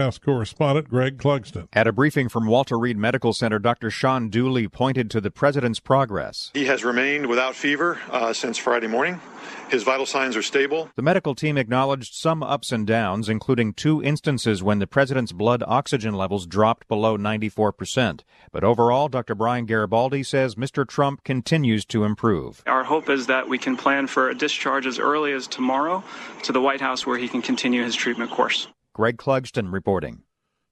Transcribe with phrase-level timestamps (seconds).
[0.00, 1.68] House correspondent Greg Clugston.
[1.74, 3.90] At a briefing from Walter Reed Medical Center, Dr.
[3.90, 6.50] Sean Conley pointed to the president's progress.
[6.54, 9.20] He has remained without fever uh, since Friday morning.
[9.68, 10.90] His vital signs are stable.
[10.96, 15.62] The medical team acknowledged some ups and downs, including two instances when the president's blood
[15.66, 18.20] oxygen levels dropped below 94%.
[18.52, 19.34] But overall, Dr.
[19.34, 20.88] Brian Garibaldi says Mr.
[20.88, 22.62] Trump continues to improve.
[22.66, 26.02] Our hope is that we can plan for a discharge as early as tomorrow
[26.44, 28.66] to the White House where he can continue his treatment course.
[29.00, 30.24] Greg Clugston reporting.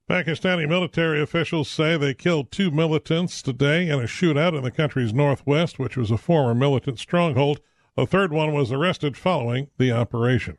[0.06, 5.14] Pakistani military officials say they killed two militants today in a shootout in the country's
[5.14, 7.61] northwest, which was a former militant stronghold.
[7.97, 10.58] A third one was arrested following the operation.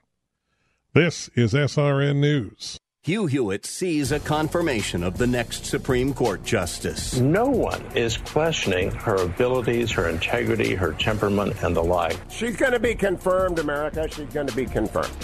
[0.96, 2.80] This is SRN News.
[3.04, 7.20] Hugh Hewitt sees a confirmation of the next Supreme Court justice.
[7.20, 12.18] No one is questioning her abilities, her integrity, her temperament, and the like.
[12.32, 14.08] She's going to be confirmed, America.
[14.10, 15.16] She's going to be confirmed.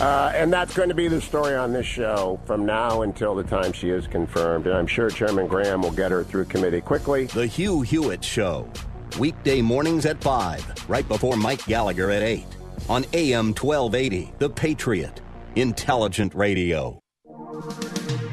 [0.00, 3.44] Uh, and that's going to be the story on this show from now until the
[3.44, 4.66] time she is confirmed.
[4.66, 7.26] And I'm sure Chairman Graham will get her through committee quickly.
[7.26, 8.70] The Hugh Hewitt Show.
[9.18, 12.46] Weekday mornings at 5, right before Mike Gallagher at 8.
[12.88, 15.20] On AM 1280, The Patriot.
[15.56, 16.98] Intelligent radio.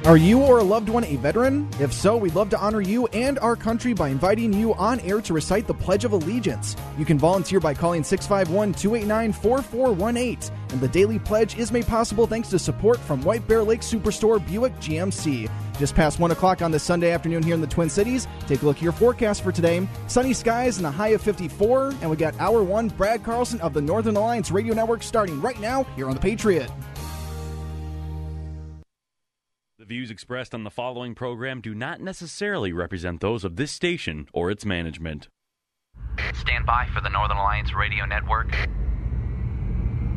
[0.06, 1.68] Are you or a loved one a veteran?
[1.82, 5.20] If so, we'd love to honor you and our country by inviting you on air
[5.20, 6.78] to recite the Pledge of Allegiance.
[6.98, 10.57] You can volunteer by calling 651 289 4418.
[10.70, 14.46] And the daily pledge is made possible thanks to support from White Bear Lake Superstore
[14.46, 15.50] Buick GMC.
[15.78, 18.28] Just past 1 o'clock on this Sunday afternoon here in the Twin Cities.
[18.48, 19.88] Take a look at your forecast for today.
[20.08, 21.96] Sunny skies and a high of 54.
[22.02, 25.60] And we got hour one, Brad Carlson of the Northern Alliance Radio Network starting right
[25.60, 26.70] now here on The Patriot.
[29.80, 34.28] The views expressed on the following program do not necessarily represent those of this station
[34.34, 35.30] or its management.
[36.34, 38.54] Stand by for the Northern Alliance Radio Network.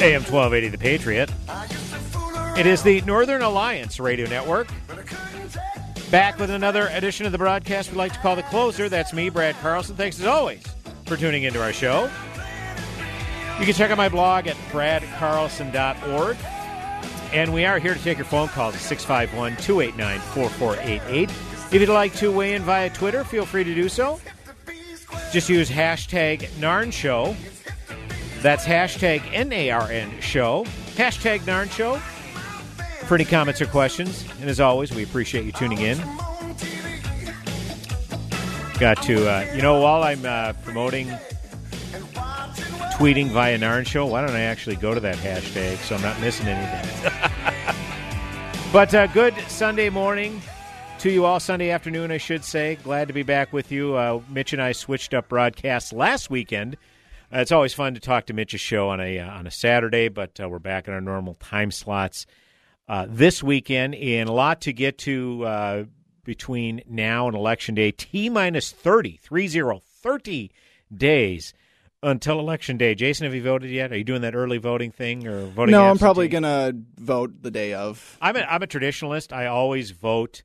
[0.00, 1.32] AM 1280 The Patriot.
[2.56, 4.68] It is the Northern Alliance Radio Network.
[6.10, 8.88] Back with another edition of the broadcast We'd like to call The Closer.
[8.88, 9.96] That's me, Brad Carlson.
[9.96, 10.62] Thanks as always
[11.06, 12.10] for tuning into our show.
[13.58, 16.36] You can check out my blog at bradcarlson.org.
[17.32, 21.30] And we are here to take your phone calls at 651 289 4488.
[21.30, 24.20] If you'd like to weigh in via Twitter, feel free to do so.
[25.32, 27.36] Just use hashtag NARN Show.
[28.42, 30.64] That's hashtag N-A-R-N Show.
[30.94, 31.96] Hashtag NARN Show
[33.06, 34.24] for any comments or questions.
[34.40, 35.98] And as always, we appreciate you tuning in.
[38.78, 41.08] Got to, uh, you know, while I'm uh, promoting
[42.96, 46.20] tweeting via Narn Show, why don't I actually go to that hashtag so I'm not
[46.20, 47.12] missing anything?
[48.72, 50.40] but uh, good Sunday morning
[51.00, 52.76] to you all, Sunday afternoon, I should say.
[52.82, 53.94] Glad to be back with you.
[53.94, 56.76] Uh, Mitch and I switched up broadcasts last weekend.
[57.32, 60.08] Uh, it's always fun to talk to Mitch's show on a uh, on a Saturday,
[60.08, 62.26] but uh, we're back in our normal time slots
[62.88, 65.84] uh, this weekend, and a lot to get to uh,
[66.24, 67.90] between now and election day.
[67.90, 70.50] T minus 30, 30, 30
[70.96, 71.52] days
[72.02, 72.94] until election day.
[72.94, 73.92] Jason, have you voted yet?
[73.92, 75.72] Are you doing that early voting thing or voting?
[75.72, 75.90] No, absentee?
[75.90, 78.16] I'm probably gonna vote the day of.
[78.22, 79.32] I'm a, I'm a traditionalist.
[79.32, 80.42] I always vote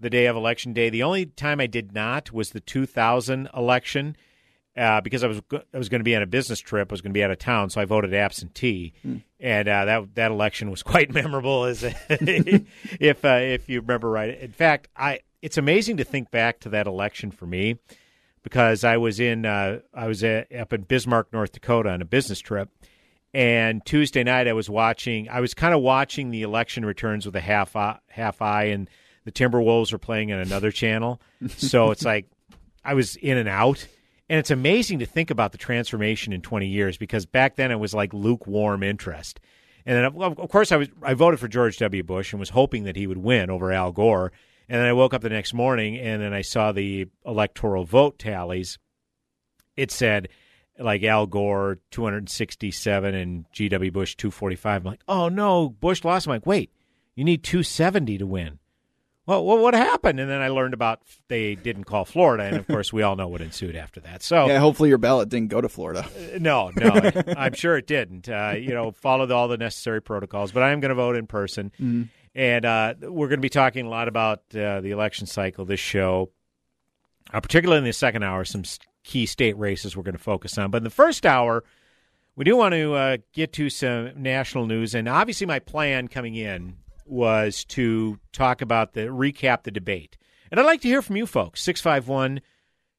[0.00, 0.90] the day of election day.
[0.90, 4.16] The only time I did not was the 2000 election
[4.76, 6.90] uh, because I was I was going to be on a business trip.
[6.90, 9.18] I was going to be out of town, so I voted absentee, Hmm.
[9.38, 11.64] and uh, that that election was quite memorable.
[11.64, 16.58] As if uh, if you remember right, in fact, I it's amazing to think back
[16.60, 17.78] to that election for me
[18.42, 22.06] because I was in uh, I was uh, up in Bismarck, North Dakota, on a
[22.06, 22.68] business trip.
[23.32, 25.28] And Tuesday night, I was watching.
[25.28, 28.88] I was kind of watching the election returns with a half eye, half eye, and
[29.24, 31.20] the Timberwolves were playing on another channel.
[31.56, 32.26] So it's like
[32.84, 33.86] I was in and out.
[34.28, 37.78] And it's amazing to think about the transformation in 20 years because back then it
[37.78, 39.38] was like lukewarm interest.
[39.84, 42.02] And then, of, of course, I was I voted for George W.
[42.02, 44.32] Bush and was hoping that he would win over Al Gore.
[44.68, 48.18] And then I woke up the next morning and then I saw the electoral vote
[48.18, 48.78] tallies.
[49.76, 50.28] It said
[50.78, 53.90] like Al Gore 267 and G.W.
[53.90, 54.80] Bush 245.
[54.80, 56.26] I'm like, oh no, Bush lost.
[56.26, 56.70] I'm like, wait,
[57.14, 58.58] you need 270 to win.
[59.26, 60.20] Well, well, what happened?
[60.20, 63.26] And then I learned about they didn't call Florida, and of course we all know
[63.26, 64.22] what ensued after that.
[64.22, 66.04] So yeah, hopefully your ballot didn't go to Florida.
[66.04, 68.28] Uh, no, no, I'm sure it didn't.
[68.28, 71.26] Uh, you know, followed all the necessary protocols, but I am going to vote in
[71.26, 72.02] person, mm-hmm.
[72.34, 75.80] and uh, we're going to be talking a lot about uh, the election cycle this
[75.80, 76.30] show,
[77.32, 78.44] uh, particularly in the second hour.
[78.44, 78.64] Some
[79.04, 81.64] key state races we're going to focus on, but in the first hour.
[82.36, 86.34] We do want to uh, get to some national news, and obviously, my plan coming
[86.34, 90.16] in was to talk about the recap the debate.
[90.50, 91.62] And I'd like to hear from you folks.
[91.62, 92.40] 651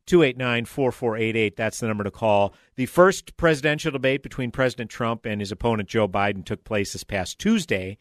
[0.06, 1.56] 289 4488.
[1.56, 2.54] That's the number to call.
[2.76, 7.04] The first presidential debate between President Trump and his opponent Joe Biden took place this
[7.04, 7.98] past Tuesday.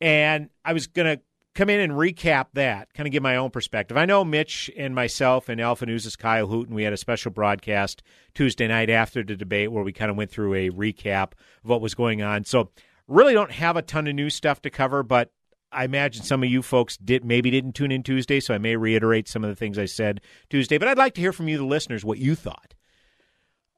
[0.00, 1.22] And I was going to
[1.54, 3.96] come in and recap that, kind of give my own perspective.
[3.96, 8.02] I know Mitch and myself and Alpha News' Kyle Hooten, we had a special broadcast
[8.34, 11.32] Tuesday night after the debate where we kind of went through a recap
[11.62, 12.44] of what was going on.
[12.44, 12.70] So
[13.06, 15.30] Really don't have a ton of new stuff to cover, but
[15.70, 18.76] I imagine some of you folks did maybe didn't tune in Tuesday, so I may
[18.76, 20.78] reiterate some of the things I said Tuesday.
[20.78, 22.74] But I'd like to hear from you, the listeners, what you thought.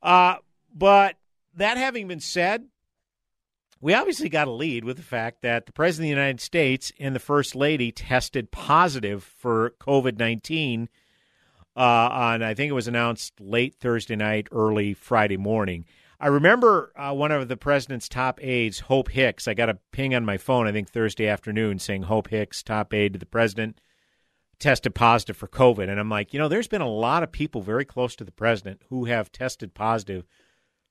[0.03, 0.37] Uh,
[0.73, 1.17] but
[1.55, 2.67] that having been said,
[3.81, 6.93] we obviously got a lead with the fact that the President of the United States
[6.99, 10.89] and the First Lady tested positive for COVID 19
[11.77, 15.85] uh, on, I think it was announced late Thursday night, early Friday morning.
[16.19, 19.47] I remember uh, one of the president's top aides, Hope Hicks.
[19.47, 22.95] I got a ping on my phone, I think Thursday afternoon, saying Hope Hicks, top
[22.95, 23.81] aide to the president,
[24.59, 25.91] tested positive for COVID.
[25.91, 28.33] And I'm like, you know, there's been a lot of people very close to the
[28.33, 30.27] president who have tested positive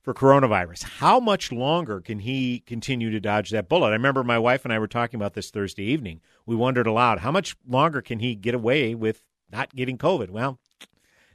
[0.03, 0.83] for coronavirus.
[0.83, 3.87] How much longer can he continue to dodge that bullet?
[3.87, 6.21] I remember my wife and I were talking about this Thursday evening.
[6.45, 10.29] We wondered aloud, how much longer can he get away with not getting COVID?
[10.29, 10.59] Well,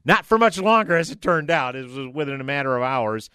[0.04, 1.75] not for much longer, as it turned out.
[1.75, 3.28] It was within a matter of hours.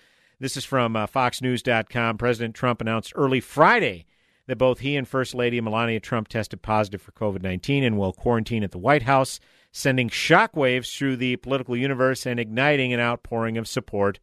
[0.46, 2.20] This is from uh, FoxNews.com.
[2.20, 4.06] President Trump announced early Friday
[4.46, 8.14] that both he and First Lady Melania Trump tested positive for COVID 19 and will
[8.14, 9.40] quarantine at the White House,
[9.72, 14.20] sending shockwaves through the political universe and igniting an outpouring of support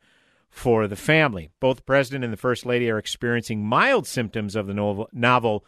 [0.49, 1.51] for the family.
[1.59, 5.65] Both the President and the First Lady are experiencing mild symptoms of the novel, novel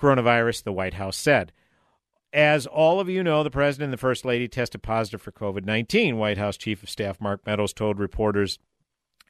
[0.00, 1.50] coronavirus, the White House said.
[2.32, 5.64] As all of you know, the President and the First Lady tested positive for COVID
[5.64, 6.16] 19.
[6.16, 8.60] White House Chief of Staff Mark Meadows told reporters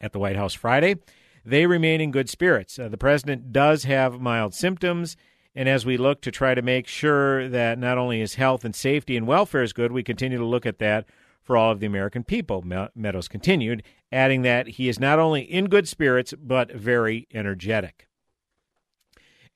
[0.01, 0.97] at the White House Friday.
[1.45, 2.79] They remain in good spirits.
[2.79, 5.17] Uh, the president does have mild symptoms,
[5.55, 8.75] and as we look to try to make sure that not only his health and
[8.75, 11.07] safety and welfare is good, we continue to look at that
[11.43, 12.63] for all of the American people,
[12.95, 18.09] Meadows continued, adding that he is not only in good spirits, but very energetic.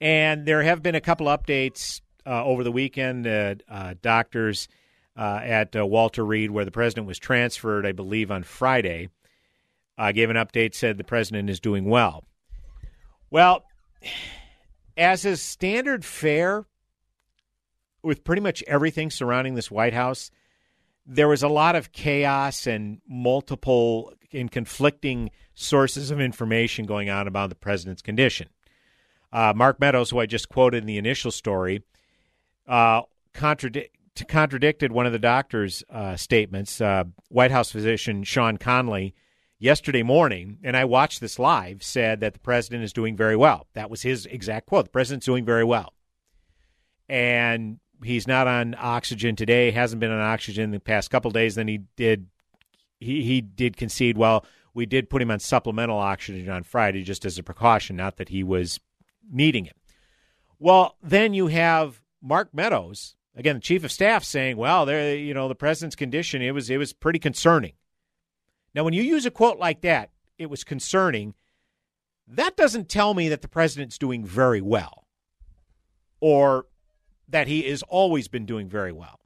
[0.00, 3.26] And there have been a couple updates uh, over the weekend.
[3.26, 4.68] Uh, uh, doctors
[5.16, 9.08] uh, at uh, Walter Reed, where the president was transferred, I believe, on Friday,
[10.00, 12.24] uh, gave an update, said the president is doing well.
[13.30, 13.64] Well,
[14.96, 16.64] as is standard fare
[18.02, 20.30] with pretty much everything surrounding this White House,
[21.04, 27.28] there was a lot of chaos and multiple and conflicting sources of information going on
[27.28, 28.48] about the president's condition.
[29.30, 31.82] Uh, Mark Meadows, who I just quoted in the initial story,
[32.66, 33.02] uh,
[33.34, 33.90] contradic-
[34.28, 36.80] contradicted one of the doctor's uh, statements.
[36.80, 39.14] Uh, White House physician Sean Conley
[39.60, 43.68] yesterday morning, and I watched this live, said that the president is doing very well.
[43.74, 44.86] That was his exact quote.
[44.86, 45.92] The president's doing very well.
[47.08, 51.54] And he's not on oxygen today, hasn't been on oxygen the past couple days.
[51.54, 52.26] Then he did
[52.98, 57.24] he, he did concede, well, we did put him on supplemental oxygen on Friday just
[57.24, 58.78] as a precaution, not that he was
[59.30, 59.76] needing it.
[60.58, 65.32] Well, then you have Mark Meadows, again, the chief of staff, saying, "Well, there, you
[65.32, 67.72] know, the president's condition it was it was pretty concerning."
[68.74, 71.34] Now, when you use a quote like that, it was concerning.
[72.26, 75.06] That doesn't tell me that the president's doing very well
[76.20, 76.66] or
[77.28, 79.20] that he has always been doing very well.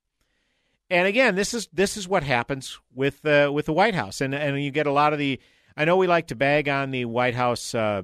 [0.91, 4.35] And again, this is this is what happens with uh, with the White House, and
[4.35, 5.41] and you get a lot of the.
[5.77, 8.03] I know we like to bag on the White House uh,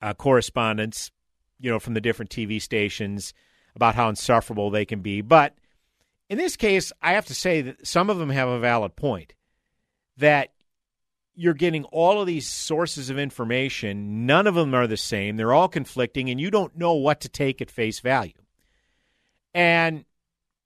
[0.00, 0.14] uh,
[1.60, 3.34] you know, from the different TV stations
[3.74, 5.54] about how insufferable they can be, but
[6.28, 9.34] in this case, I have to say that some of them have a valid point
[10.18, 10.52] that
[11.34, 14.26] you're getting all of these sources of information.
[14.26, 15.36] None of them are the same.
[15.36, 18.32] They're all conflicting, and you don't know what to take at face value.
[19.54, 20.04] And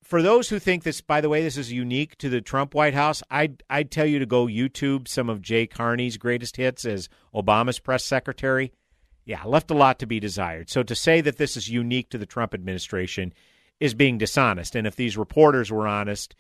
[0.02, 2.94] for those who think this, by the way, this is unique to the Trump White
[2.94, 7.08] House, I'd, I'd tell you to go YouTube some of Jay Carney's greatest hits as
[7.34, 8.72] Obama's press secretary.
[9.24, 10.70] Yeah, left a lot to be desired.
[10.70, 13.32] So to say that this is unique to the Trump administration
[13.78, 14.74] is being dishonest.
[14.74, 16.34] And if these reporters were honest,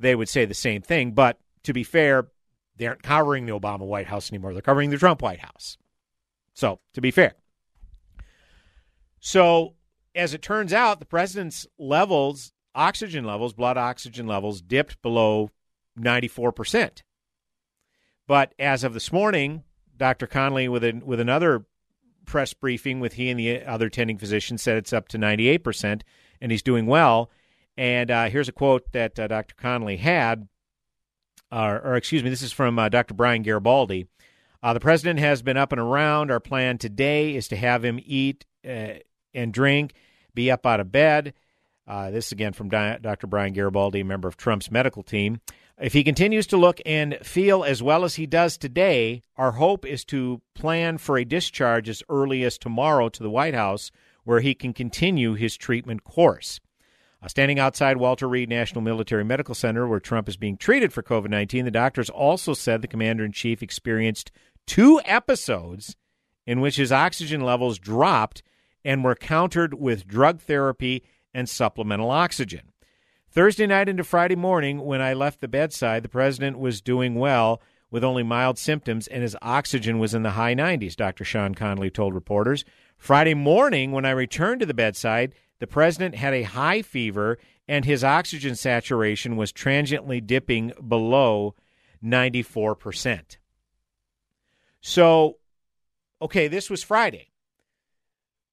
[0.00, 1.12] they would say the same thing.
[1.12, 2.28] But to be fair,
[2.78, 4.52] they aren't covering the Obama White House anymore.
[4.52, 5.76] They're covering the Trump White House.
[6.54, 7.34] So, to be fair.
[9.20, 9.74] So,
[10.14, 15.50] as it turns out, the president's levels, oxygen levels, blood oxygen levels, dipped below
[15.98, 17.02] 94%.
[18.26, 19.64] But as of this morning,
[19.96, 20.26] Dr.
[20.26, 21.66] Conley, with, a, with another
[22.26, 26.02] press briefing with he and the other attending physicians, said it's up to 98%,
[26.40, 27.30] and he's doing well.
[27.76, 29.54] And uh, here's a quote that uh, Dr.
[29.54, 30.48] Conley had,
[31.50, 33.14] or, or, excuse me, this is from uh, Dr.
[33.14, 34.06] Brian Garibaldi.
[34.62, 36.30] Uh, the president has been up and around.
[36.30, 38.94] Our plan today is to have him eat uh,
[39.32, 39.94] and drink,
[40.34, 41.34] be up out of bed.
[41.86, 43.26] Uh, this is again from Dr.
[43.26, 45.40] Brian Garibaldi, a member of Trump's medical team.
[45.80, 49.86] If he continues to look and feel as well as he does today, our hope
[49.86, 53.92] is to plan for a discharge as early as tomorrow to the White House,
[54.24, 56.60] where he can continue his treatment course.
[57.20, 61.02] Uh, standing outside Walter Reed National Military Medical Center, where Trump is being treated for
[61.02, 64.30] COVID 19, the doctors also said the commander in chief experienced
[64.66, 65.96] two episodes
[66.46, 68.42] in which his oxygen levels dropped
[68.84, 71.02] and were countered with drug therapy
[71.34, 72.72] and supplemental oxygen.
[73.30, 77.60] Thursday night into Friday morning, when I left the bedside, the president was doing well
[77.90, 81.24] with only mild symptoms and his oxygen was in the high 90s, Dr.
[81.24, 82.64] Sean Conley told reporters.
[82.96, 87.84] Friday morning, when I returned to the bedside, the president had a high fever and
[87.84, 91.54] his oxygen saturation was transiently dipping below
[92.02, 93.36] 94%.
[94.80, 95.36] So,
[96.22, 97.30] okay, this was Friday.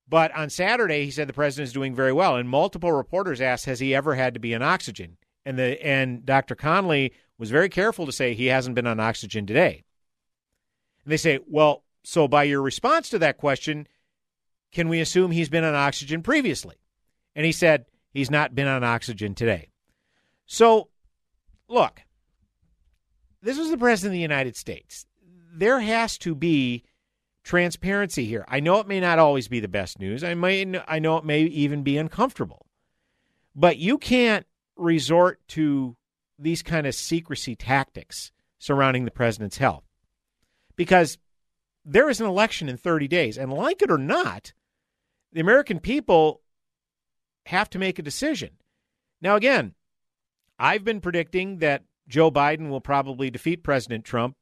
[0.08, 2.36] But on Saturday, he said the president is doing very well.
[2.36, 5.18] And multiple reporters asked, has he ever had to be on oxygen?
[5.46, 6.56] And the and Dr.
[6.56, 9.84] Conley was very careful to say he hasn't been on oxygen today.
[11.04, 13.88] And they say, well, so by your response to that question,
[14.72, 16.76] can we assume he's been on oxygen previously?
[17.36, 19.70] And he said he's not been on oxygen today.
[20.46, 20.90] So,
[21.68, 22.02] look,
[23.42, 25.06] this is the president of the United States.
[25.54, 26.84] There has to be
[27.44, 28.46] transparency here.
[28.48, 30.24] I know it may not always be the best news.
[30.24, 32.66] I may I know it may even be uncomfortable.
[33.56, 35.96] But you can't resort to
[36.38, 39.86] these kind of secrecy tactics surrounding the president's health.
[40.76, 41.18] Because
[41.86, 44.54] there is an election in 30 days and like it or not,
[45.32, 46.42] the American people
[47.46, 48.52] have to make a decision.
[49.22, 49.74] Now, again,
[50.58, 54.36] I've been predicting that Joe Biden will probably defeat President Trump.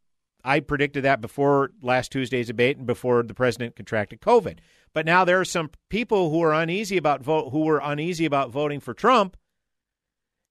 [0.44, 4.58] I predicted that before last Tuesday's debate and before the president contracted COVID.
[4.94, 8.52] But now there are some people who are uneasy about vote who were uneasy about
[8.52, 9.38] voting for Trump.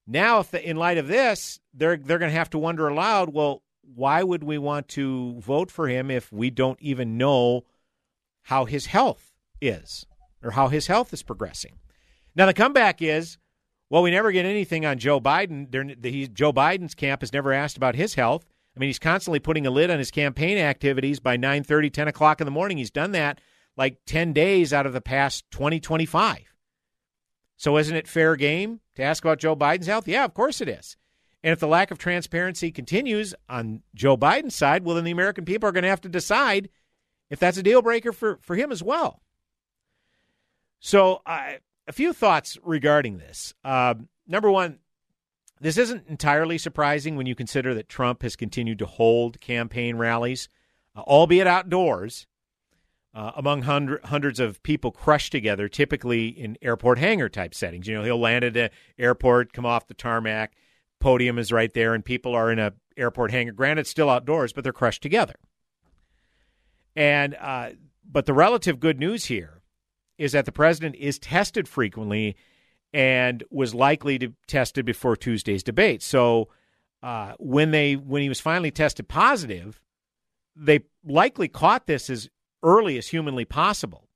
[0.06, 3.35] Now, if the, in light of this, they're they're going to have to wonder aloud.
[3.35, 7.64] Well, why would we want to vote for him if we don't even know
[8.44, 10.06] how his health is
[10.42, 11.75] or how his health is progressing?
[12.35, 13.39] Now, the comeback is,
[13.91, 16.05] well, we never get anything on Joe Biden.
[16.05, 18.45] He, Joe Biden's camp has never asked about his health.
[18.75, 22.09] I mean, he's constantly putting a lid on his campaign activities by 9 30, 10
[22.09, 22.79] o'clock in the morning.
[22.79, 23.39] He's done that
[23.77, 26.55] like 10 days out of the past 2025.
[27.57, 30.09] So isn't it fair game to ask about Joe Biden's health?
[30.09, 30.97] Yeah, of course it is.
[31.45, 35.45] And if the lack of transparency continues on Joe Biden's side, well, then the American
[35.45, 36.69] people are going to have to decide
[37.31, 39.23] if that's a deal breaker for, for him as well.
[40.81, 41.55] So, uh,
[41.92, 43.52] a few thoughts regarding this.
[43.62, 43.92] Uh,
[44.26, 44.78] number one,
[45.61, 50.49] this isn't entirely surprising when you consider that Trump has continued to hold campaign rallies,
[50.96, 52.26] uh, albeit outdoors,
[53.14, 57.87] uh, among hundred, hundreds of people crushed together, typically in airport hangar type settings.
[57.87, 60.54] You know, he'll land at an airport, come off the tarmac,
[60.99, 63.52] podium is right there, and people are in a airport hangar.
[63.52, 65.34] Granted, still outdoors, but they're crushed together.
[66.96, 67.72] And uh,
[68.11, 69.62] but the relative good news here
[70.19, 72.37] is that the president is tested frequently
[72.92, 76.02] and was likely to tested before Tuesday's debate.
[76.02, 76.49] So
[77.02, 79.81] uh, when they when he was finally tested positive,
[80.54, 82.28] they likely caught this as
[82.62, 84.09] early as humanly possible.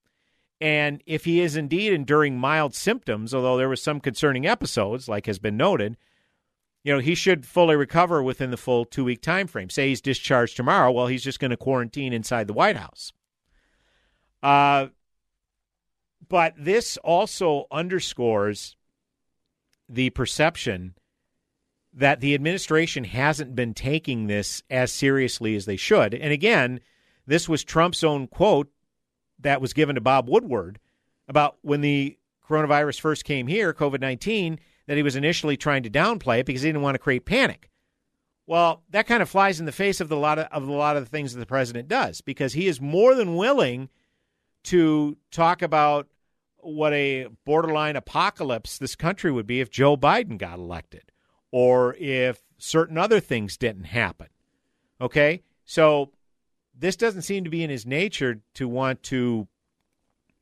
[0.61, 5.27] And if he is indeed enduring mild symptoms, although there was some concerning episodes, like
[5.27, 5.97] has been noted,
[6.83, 9.69] you know, he should fully recover within the full two week time frame.
[9.69, 13.13] Say he's discharged tomorrow, well, he's just going to quarantine inside the White House.
[14.43, 14.87] Uh,
[16.29, 18.77] but this also underscores
[19.89, 20.95] the perception
[21.93, 26.13] that the administration hasn't been taking this as seriously as they should.
[26.13, 26.81] And again,
[27.27, 28.71] this was Trump's own quote
[29.41, 30.79] that was given to Bob Woodward
[31.29, 32.19] about when the
[32.49, 36.63] coronavirus first came here, COVID 19, that he was initially trying to downplay it because
[36.63, 37.71] he didn't want to create panic.
[38.47, 40.97] Well, that kind of flies in the face of the lot of, of a lot
[40.97, 43.89] of the things that the president does because he is more than willing
[44.65, 46.09] to talk about
[46.59, 51.13] what a borderline apocalypse this country would be if Joe Biden got elected
[51.51, 54.29] or if certain other things didn't happen.
[55.01, 55.43] Okay?
[55.65, 56.13] So
[56.77, 59.47] this doesn't seem to be in his nature to want to,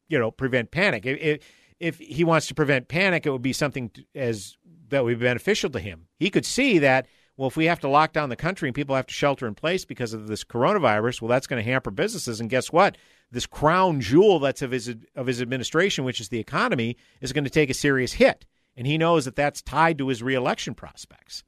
[0.09, 1.07] you know, prevent panic.
[1.07, 1.43] If,
[1.79, 4.57] if he wants to prevent panic, it would be something as
[4.89, 6.07] that would be beneficial to him.
[6.19, 7.07] He could see that
[7.37, 9.55] well, if we have to lock down the country and people have to shelter in
[9.55, 12.41] place because of this coronavirus, well, that's going to hamper businesses.
[12.41, 12.97] And guess what?
[13.35, 17.43] This crown jewel that's of his of his administration, which is the economy, is going
[17.43, 18.47] to take a serious hit.
[18.77, 21.43] And he knows that that's tied to his reelection prospects.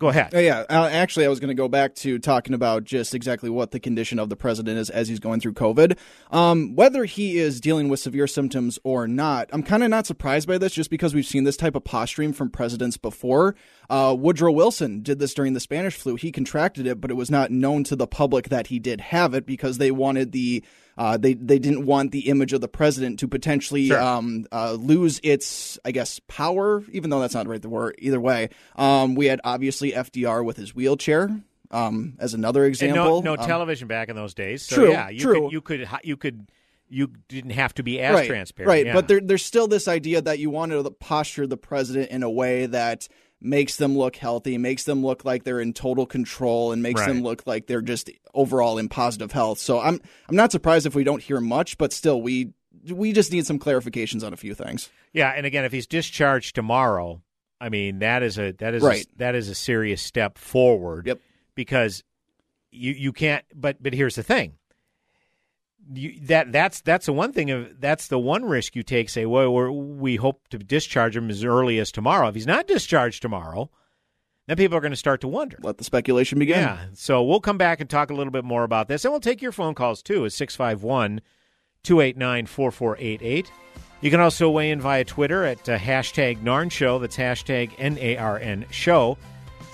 [0.00, 0.34] Go ahead.
[0.34, 3.50] Uh, yeah, uh, actually, I was going to go back to talking about just exactly
[3.50, 5.98] what the condition of the president is as he's going through COVID.
[6.30, 10.48] Um, whether he is dealing with severe symptoms or not, I'm kind of not surprised
[10.48, 13.54] by this just because we've seen this type of posturing from presidents before.
[13.90, 16.16] Uh, Woodrow Wilson did this during the Spanish flu.
[16.16, 19.34] He contracted it, but it was not known to the public that he did have
[19.34, 20.64] it because they wanted the
[20.98, 24.00] uh, they they didn't want the image of the president to potentially sure.
[24.00, 26.82] um, uh, lose its, I guess, power.
[26.92, 27.96] Even though that's not right the word.
[27.98, 31.30] Either way, um, we had obviously FDR with his wheelchair.
[31.72, 34.64] Um, as another example, and no, no um, television back in those days.
[34.64, 35.42] So, true, yeah, you true.
[35.42, 36.50] Could, you could you could
[36.88, 38.86] you didn't have to be as right, transparent, right?
[38.86, 38.92] Yeah.
[38.92, 42.30] But there, there's still this idea that you want to posture the president in a
[42.30, 43.08] way that
[43.40, 47.08] makes them look healthy, makes them look like they're in total control, and makes Right.
[47.08, 49.58] them look like they're just overall in positive health.
[49.58, 52.52] So I'm I'm not surprised if we don't hear much, but still we
[52.90, 54.88] we just need some clarifications on a few things.
[55.12, 57.22] Yeah, and again, if he's discharged tomorrow,
[57.60, 59.04] I mean that is a that is Right.
[59.04, 61.06] a, that is a serious step forward.
[61.06, 61.20] Yep.
[61.54, 62.04] Because
[62.70, 63.44] you you can't.
[63.54, 64.54] But but here's the thing.
[65.92, 69.08] You, that that's that's the one thing of that's the one risk you take.
[69.08, 72.28] Say, well, we're, we hope to discharge him as early as tomorrow.
[72.28, 73.70] If he's not discharged tomorrow,
[74.46, 75.58] then people are going to start to wonder.
[75.62, 76.58] Let the speculation begin.
[76.58, 76.86] Yeah.
[76.94, 79.04] So we'll come back and talk a little bit more about this.
[79.04, 81.20] And we'll take your phone calls too at 651
[81.82, 83.50] 289 4488.
[84.00, 86.98] You can also weigh in via Twitter at uh, hashtag NARN Show.
[86.98, 89.18] That's hashtag N A R N Show.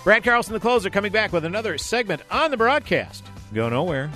[0.02, 3.24] Brad Carlson, the closer, coming back with another segment on the broadcast.
[3.52, 4.10] Go nowhere.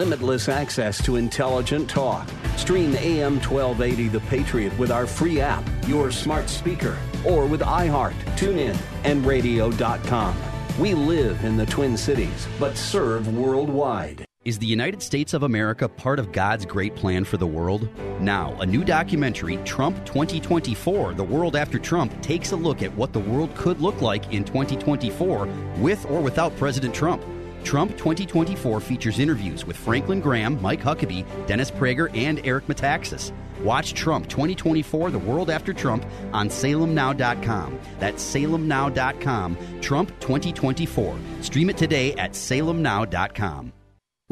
[0.00, 2.26] Limitless access to intelligent talk.
[2.56, 8.14] Stream AM 1280 The Patriot with our free app, your smart speaker, or with iHeart,
[8.34, 10.34] TuneIn, and radio.com.
[10.78, 14.24] We live in the Twin Cities, but serve worldwide.
[14.46, 17.86] Is the United States of America part of God's great plan for the world?
[18.22, 23.12] Now, a new documentary, Trump 2024 The World After Trump, takes a look at what
[23.12, 27.22] the world could look like in 2024 with or without President Trump.
[27.64, 33.32] Trump 2024 features interviews with Franklin Graham, Mike Huckabee, Dennis Prager, and Eric Metaxas.
[33.62, 37.78] Watch Trump 2024 The World After Trump on salemnow.com.
[37.98, 39.56] That's salemnow.com.
[39.80, 41.18] Trump 2024.
[41.40, 43.72] Stream it today at salemnow.com.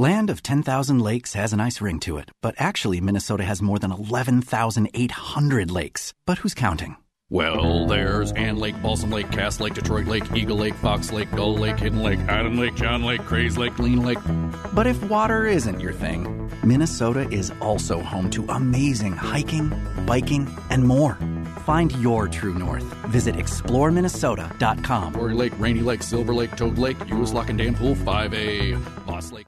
[0.00, 3.80] Land of 10,000 lakes has an ice ring to it, but actually, Minnesota has more
[3.80, 6.14] than 11,800 lakes.
[6.24, 6.94] But who's counting?
[7.30, 11.58] Well, there's Ann Lake, Balsam Lake, Cass Lake, Detroit Lake, Eagle Lake, Fox Lake, Gull
[11.58, 14.16] Lake, Hidden Lake, Adam Lake, John Lake, Craze Lake, Lean Lake.
[14.72, 19.70] But if water isn't your thing, Minnesota is also home to amazing hiking,
[20.06, 21.18] biking, and more.
[21.66, 22.84] Find your true north.
[23.10, 25.12] Visit exploreminnesota.com.
[25.12, 29.32] Quarry Lake, Rainy Lake, Silver Lake, Toad Lake, US Lock and Dam Pool, 5A, Boss
[29.32, 29.47] Lake.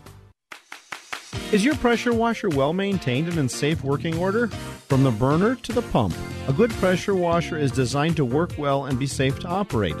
[1.51, 4.47] Is your pressure washer well maintained and in safe working order?
[4.47, 6.15] From the burner to the pump,
[6.47, 9.95] a good pressure washer is designed to work well and be safe to operate.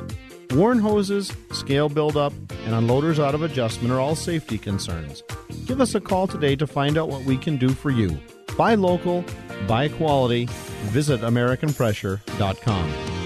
[0.51, 2.33] Worn hoses, scale buildup,
[2.65, 5.23] and unloaders out of adjustment are all safety concerns.
[5.65, 8.19] Give us a call today to find out what we can do for you.
[8.57, 9.23] Buy local,
[9.67, 10.47] buy quality.
[10.89, 13.20] Visit AmericanPressure.com.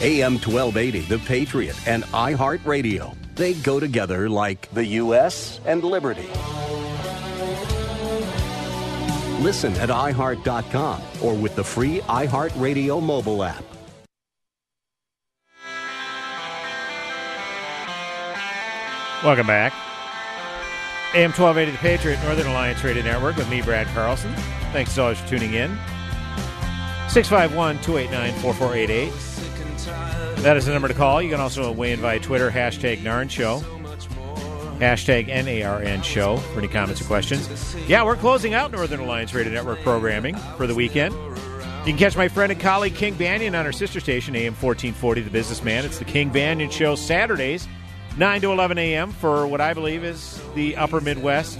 [0.00, 3.16] AM 1280, The Patriot, and iHeartRadio.
[3.34, 5.60] They go together like the U.S.
[5.66, 6.28] and liberty.
[9.42, 13.64] Listen at iHeart.com or with the free iHeartRadio mobile app.
[19.24, 19.72] Welcome back.
[21.14, 24.32] AM 1280 The Patriot, Northern Alliance Radio Network with me, Brad Carlson.
[24.72, 25.76] Thanks as always for tuning in.
[27.08, 29.27] 651 289 4488.
[30.42, 31.20] That is the number to call.
[31.20, 33.60] You can also weigh in via Twitter, hashtag NARN Show.
[34.78, 37.74] Hashtag NARN Show for any comments or questions.
[37.88, 41.14] Yeah, we're closing out Northern Alliance Radio Network programming for the weekend.
[41.14, 45.22] You can catch my friend and colleague King Banaian on our sister station, AM 1440,
[45.22, 45.84] The Businessman.
[45.84, 47.66] It's the King Banaian Show Saturdays,
[48.16, 49.10] 9 to 11 a.m.
[49.10, 51.58] for what I believe is the upper Midwest.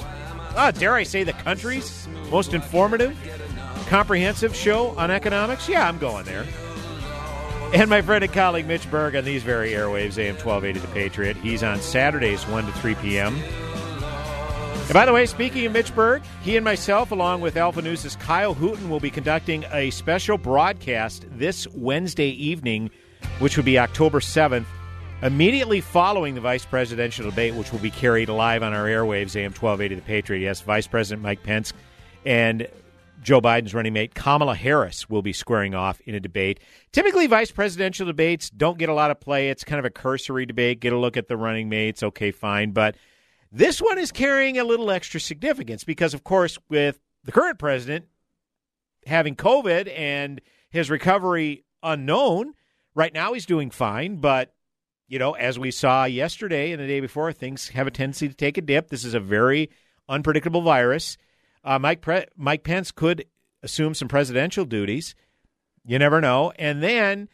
[0.54, 3.16] Ah, dare I say the country's most informative,
[3.88, 5.68] comprehensive show on economics?
[5.68, 6.44] Yeah, I'm going there.
[7.74, 11.36] And my friend and colleague Mitch Berg on these very airwaves, AM 1280 The Patriot.
[11.36, 13.36] He's on Saturdays, 1 to 3 p.m.
[13.36, 18.16] And by the way, speaking of Mitch Berg, he and myself, along with Alpha News'
[18.16, 22.90] Kyle Hooten, will be conducting a special broadcast this Wednesday evening,
[23.38, 24.64] which would be October 7th,
[25.20, 29.52] immediately following the vice presidential debate, which will be carried live on our airwaves, AM
[29.52, 30.40] 1280 The Patriot.
[30.40, 31.74] Yes, Vice President Mike Pence
[32.24, 32.66] and
[33.22, 36.60] Joe Biden's running mate Kamala Harris will be squaring off in a debate.
[36.92, 39.50] Typically, vice presidential debates don't get a lot of play.
[39.50, 40.80] It's kind of a cursory debate.
[40.80, 42.02] Get a look at the running mates.
[42.02, 42.72] Okay, fine.
[42.72, 42.96] But
[43.50, 48.06] this one is carrying a little extra significance because, of course, with the current president
[49.06, 52.54] having COVID and his recovery unknown,
[52.94, 54.16] right now he's doing fine.
[54.16, 54.52] But,
[55.08, 58.34] you know, as we saw yesterday and the day before, things have a tendency to
[58.34, 58.88] take a dip.
[58.88, 59.70] This is a very
[60.08, 61.16] unpredictable virus.
[61.68, 63.26] Uh, Mike Pre- Mike Pence could
[63.62, 65.14] assume some presidential duties.
[65.84, 66.50] You never know.
[66.58, 67.28] And then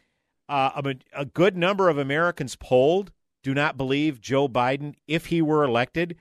[0.48, 3.12] uh, a, a good number of Americans polled
[3.44, 6.16] do not believe Joe Biden, if he were elected,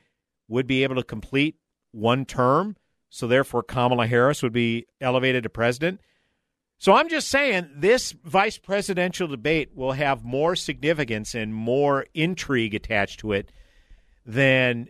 [0.47, 1.55] would be able to complete
[1.91, 2.75] one term.
[3.09, 5.99] So therefore, Kamala Harris would be elevated to president.
[6.77, 12.75] So I'm just saying this vice presidential debate will have more significance and more intrigue
[12.75, 13.51] attached to it
[14.23, 14.89] than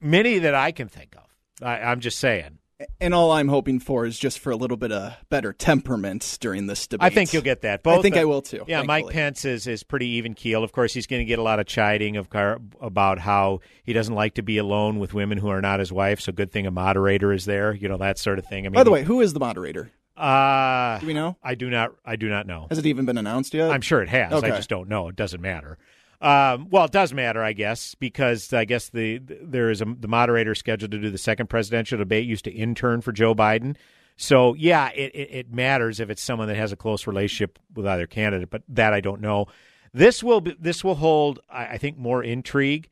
[0.00, 1.25] many that I can think of.
[1.62, 2.58] I, I'm just saying.
[3.00, 6.66] And all I'm hoping for is just for a little bit of better temperament during
[6.66, 7.06] this debate.
[7.06, 7.82] I think you'll get that.
[7.82, 8.64] Both I think uh, I will too.
[8.66, 8.86] Yeah, thankfully.
[8.86, 10.62] Mike Pence is, is pretty even keel.
[10.62, 13.94] Of course, he's going to get a lot of chiding of car, about how he
[13.94, 16.20] doesn't like to be alone with women who are not his wife.
[16.20, 17.72] So good thing a moderator is there.
[17.72, 18.66] You know that sort of thing.
[18.66, 19.90] I mean, By the way, who is the moderator?
[20.14, 21.36] uh, Do we know?
[21.42, 21.92] I do not.
[22.04, 22.66] I do not know.
[22.68, 23.70] Has it even been announced yet?
[23.70, 24.32] I'm sure it has.
[24.32, 24.50] Okay.
[24.50, 25.08] I just don't know.
[25.08, 25.78] It doesn't matter.
[26.20, 30.08] Um, well, it does matter, I guess, because I guess the there is a, the
[30.08, 33.76] moderator scheduled to do the second presidential debate used to intern for Joe Biden.
[34.16, 37.86] So yeah, it, it, it matters if it's someone that has a close relationship with
[37.86, 39.46] either candidate, but that I don't know.
[39.92, 42.88] This will be, this will hold, I, I think, more intrigue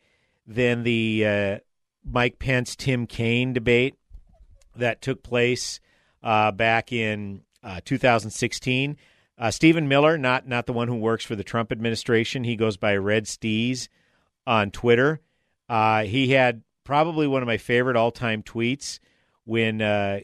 [0.46, 1.58] than the uh,
[2.04, 3.94] Mike Pence Tim Kaine debate
[4.76, 5.80] that took place
[6.22, 8.96] uh, back in uh, 2016.
[9.37, 12.77] Uh, Stephen Miller, not not the one who works for the Trump administration, he goes
[12.77, 13.88] by Redsteeze
[14.47, 15.20] on Twitter.
[15.68, 19.01] Uh, he had probably one of my favorite all time tweets
[19.44, 20.20] when uh,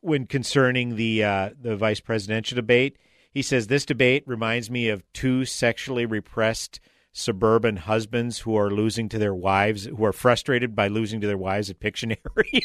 [0.00, 2.98] when concerning the uh, the vice presidential debate.
[3.30, 6.80] He says this debate reminds me of two sexually repressed
[7.12, 11.38] suburban husbands who are losing to their wives, who are frustrated by losing to their
[11.38, 12.16] wives at Pictionary.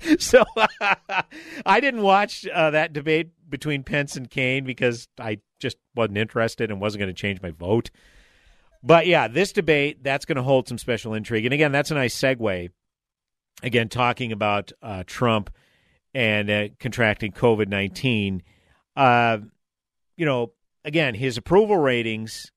[0.18, 0.44] so
[1.66, 6.70] I didn't watch uh, that debate between Pence and Kaine because I just wasn't interested
[6.70, 7.90] and wasn't going to change my vote.
[8.82, 11.44] But yeah, this debate that's going to hold some special intrigue.
[11.44, 12.70] And again, that's a nice segue.
[13.62, 15.50] Again, talking about uh, Trump
[16.14, 18.42] and uh, contracting COVID nineteen.
[18.96, 19.38] Uh,
[20.16, 20.52] you know,
[20.84, 22.52] again, his approval ratings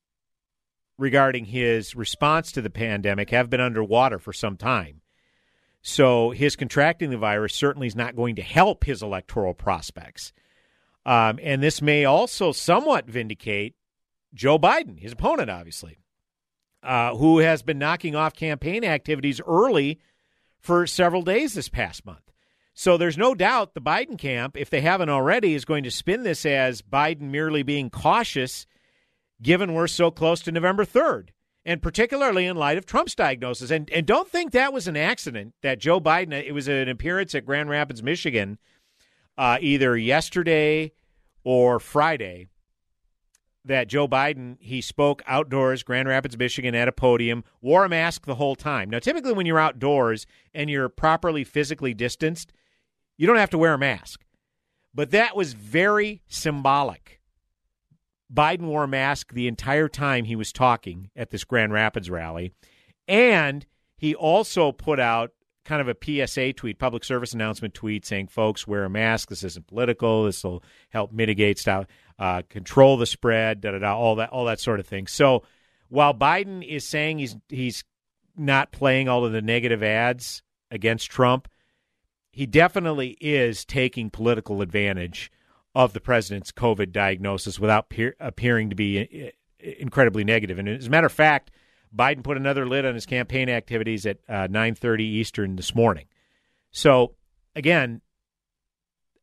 [0.97, 5.01] regarding his response to the pandemic have been underwater for some time.
[5.85, 10.31] So his contracting the virus certainly is not going to help his electoral prospects.
[11.05, 13.75] Um, and this may also somewhat vindicate
[14.33, 15.97] Joe Biden, his opponent, obviously,
[16.81, 19.99] uh, who has been knocking off campaign activities early
[20.57, 22.31] for several days this past month.
[22.73, 26.23] So there's no doubt the Biden camp, if they haven't already, is going to spin
[26.23, 28.65] this as Biden merely being cautious,
[29.41, 31.27] given we're so close to November 3rd
[31.65, 33.71] and particularly in light of Trump's diagnosis.
[33.71, 36.33] And and don't think that was an accident that Joe Biden.
[36.33, 38.57] It was an appearance at Grand Rapids, Michigan,
[39.37, 40.91] uh, either yesterday
[41.43, 42.47] or Friday.
[43.65, 48.25] That Joe Biden he spoke outdoors, Grand Rapids, Michigan, at a podium, wore a mask
[48.25, 48.89] the whole time.
[48.89, 52.51] Now, typically, when you're outdoors and you're properly physically distanced,
[53.15, 54.25] you don't have to wear a mask.
[54.93, 57.21] But that was very symbolic
[58.33, 62.53] Biden wore a mask the entire time he was talking at this Grand Rapids rally.
[63.07, 63.65] And
[63.95, 65.31] he also put out
[65.65, 69.29] kind of a PSA tweet, public service announcement tweet saying, folks, wear a mask.
[69.29, 70.25] This isn't political.
[70.25, 71.85] This will help mitigate stuff,
[72.19, 75.07] uh, control the spread, da da da, all that, all that sort of thing.
[75.07, 75.43] So
[75.89, 77.83] while Biden is saying he's he's
[78.35, 80.41] not playing all of the negative ads
[80.71, 81.47] against Trump,
[82.31, 85.31] he definitely is taking political advantage
[85.75, 90.59] of the president's COVID diagnosis without peer, appearing to be uh, incredibly negative.
[90.59, 91.51] And as a matter of fact,
[91.95, 96.05] Biden put another lid on his campaign activities at uh, 9:30 Eastern this morning.
[96.71, 97.15] So
[97.55, 98.01] again,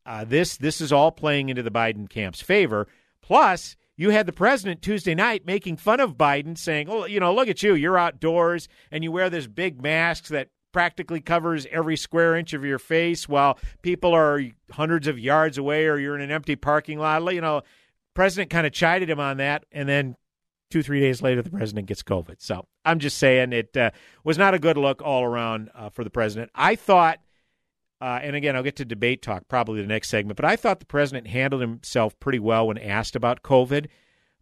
[0.07, 2.89] uh, this this is all playing into the Biden camp's favor.
[3.23, 7.35] Plus, you had the president Tuesday night making fun of Biden, saying, "Oh, you know,
[7.35, 7.75] look at you.
[7.75, 12.65] You're outdoors and you wear this big mask that practically covers every square inch of
[12.65, 16.99] your face, while people are hundreds of yards away, or you're in an empty parking
[16.99, 17.63] lot." You know,
[18.15, 20.17] president kind of chided him on that, and then
[20.71, 22.37] two three days later, the president gets COVID.
[22.39, 23.91] So I'm just saying it uh,
[24.25, 26.51] was not a good look all around uh, for the president.
[26.55, 27.21] I thought.
[28.03, 30.37] Uh, and again, I'll get to debate talk probably the next segment.
[30.37, 33.89] But I thought the president handled himself pretty well when asked about COVID.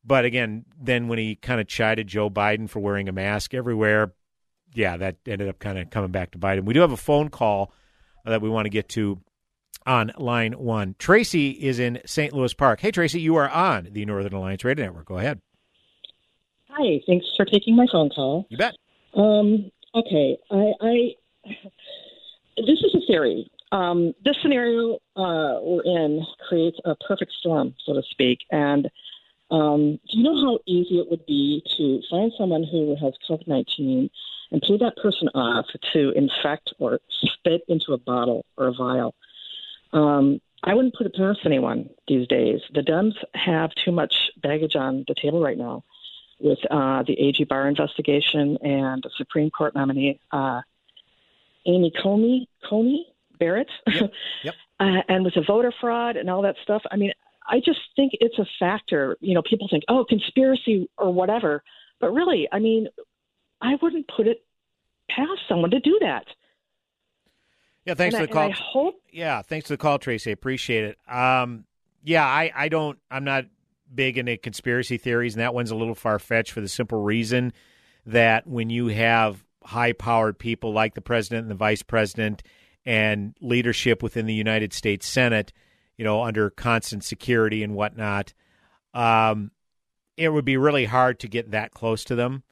[0.04, 4.12] But again, then when he kind of chided Joe Biden for wearing a mask everywhere,
[4.74, 6.64] yeah, that ended up kind of coming back to Biden.
[6.64, 7.72] We do have a phone call
[8.24, 9.20] that we want to get to
[9.86, 10.94] on line one.
[10.98, 12.32] Tracy is in St.
[12.32, 12.80] Louis Park.
[12.80, 15.06] Hey, Tracy, you are on the Northern Alliance Radio Network.
[15.06, 15.40] Go ahead.
[16.68, 18.46] Hi, thanks for taking my phone call.
[18.50, 18.76] You bet.
[19.14, 21.16] Um, okay, I, I
[22.56, 23.50] this is a theory.
[23.72, 28.40] Um, this scenario uh, we're in creates a perfect storm, so to speak.
[28.50, 28.88] And
[29.50, 33.48] um, do you know how easy it would be to find someone who has COVID
[33.48, 34.10] 19
[34.50, 39.14] and pay that person off to infect or spit into a bottle or a vial?
[39.92, 42.60] Um, I wouldn't put it past anyone these days.
[42.74, 45.84] The Dems have too much baggage on the table right now
[46.40, 50.60] with uh, the AG Barr investigation and the Supreme Court nominee uh,
[51.66, 53.06] Amy Coney, Coney
[53.38, 54.10] Barrett, yep.
[54.44, 54.54] Yep.
[54.80, 56.82] uh, and with the voter fraud and all that stuff.
[56.90, 57.12] I mean,
[57.48, 59.16] I just think it's a factor.
[59.20, 61.62] You know, people think, oh, conspiracy or whatever,
[62.00, 62.88] but really, I mean,
[63.60, 64.44] I wouldn't put it
[65.10, 66.26] past someone to do that.
[67.84, 68.50] Yeah, thanks and for the I, call.
[68.50, 69.02] I hope.
[69.10, 70.30] Yeah, thanks for the call, Tracy.
[70.30, 70.98] I appreciate it.
[71.12, 71.64] Um,
[72.04, 72.98] yeah, I, I don't.
[73.10, 73.46] I'm not
[73.92, 77.52] big into conspiracy theories, and that one's a little far fetched for the simple reason
[78.06, 82.42] that when you have high powered people like the president and the vice president
[82.84, 85.52] and leadership within the United States Senate,
[85.96, 88.32] you know, under constant security and whatnot,
[88.94, 89.50] um,
[90.16, 92.42] it would be really hard to get that close to them.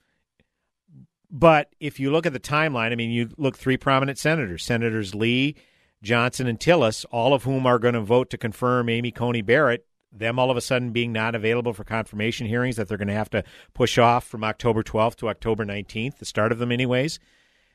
[1.30, 5.14] But if you look at the timeline, I mean, you look three prominent senators, Senators
[5.14, 5.56] Lee,
[6.02, 9.86] Johnson, and Tillis, all of whom are going to vote to confirm Amy Coney Barrett.
[10.12, 13.14] Them all of a sudden being not available for confirmation hearings that they're going to
[13.14, 17.18] have to push off from October 12th to October 19th, the start of them, anyways.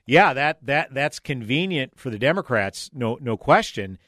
[0.06, 4.00] Yeah, that that that's convenient for the Democrats, no no question.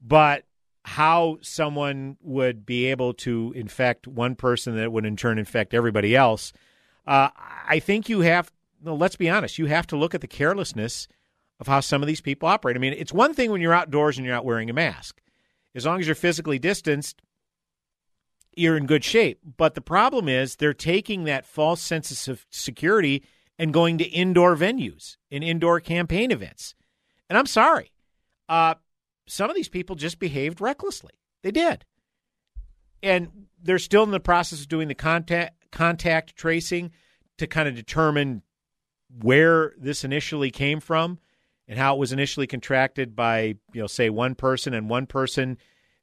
[0.00, 0.44] But
[0.84, 6.14] how someone would be able to infect one person that would in turn infect everybody
[6.14, 6.52] else,
[7.06, 7.28] uh,
[7.66, 8.50] I think you have
[8.84, 11.08] well, let's be honest, you have to look at the carelessness
[11.60, 12.76] of how some of these people operate.
[12.76, 15.20] I mean, it's one thing when you're outdoors and you're not wearing a mask.
[15.74, 17.22] As long as you're physically distanced,
[18.56, 19.40] you're in good shape.
[19.56, 23.24] But the problem is they're taking that false sense of security
[23.58, 26.74] and going to indoor venues and indoor campaign events.
[27.28, 27.90] And I'm sorry.
[28.48, 28.74] Uh,
[29.26, 31.12] some of these people just behaved recklessly.
[31.42, 31.84] They did.
[33.02, 36.92] And they're still in the process of doing the contact contact tracing
[37.38, 38.42] to kind of determine
[39.20, 41.18] where this initially came from
[41.68, 45.58] and how it was initially contracted by, you know, say one person and one person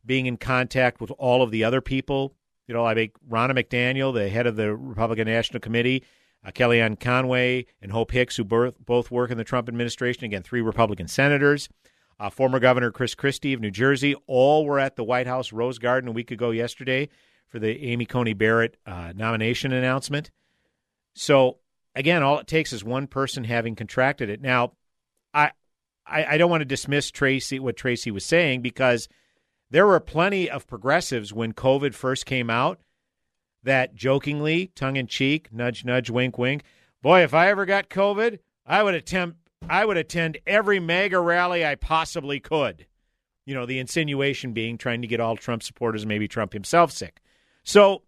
[0.05, 2.33] being in contact with all of the other people.
[2.67, 6.03] You know, I think Ronna McDaniel, the head of the Republican National Committee,
[6.45, 10.23] uh, Kellyanne Conway, and Hope Hicks, who both, both work in the Trump administration.
[10.25, 11.69] Again, three Republican senators.
[12.19, 15.79] Uh, former Governor Chris Christie of New Jersey, all were at the White House Rose
[15.79, 17.09] Garden a week ago yesterday
[17.47, 20.29] for the Amy Coney Barrett uh, nomination announcement.
[21.13, 21.57] So
[21.95, 24.41] again, all it takes is one person having contracted it.
[24.41, 24.73] Now,
[25.33, 25.51] I,
[26.05, 29.07] I, I don't want to dismiss Tracy what Tracy was saying because
[29.69, 32.79] there were plenty of progressives when COVID first came out
[33.63, 36.63] that jokingly, tongue in cheek, nudge, nudge, wink, wink.
[37.01, 39.37] Boy, if I ever got COVID, I would attempt.
[39.69, 42.87] I would attend every mega rally I possibly could.
[43.45, 47.21] You know, the insinuation being trying to get all Trump supporters, maybe Trump himself, sick.
[47.63, 48.01] So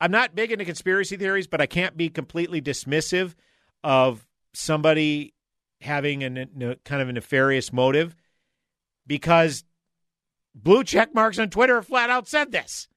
[0.00, 3.34] I'm not big into conspiracy theories, but I can't be completely dismissive
[3.82, 5.34] of somebody
[5.80, 8.14] having a, kind of a nefarious motive
[9.06, 9.64] because
[10.54, 12.88] blue check marks on Twitter flat out said this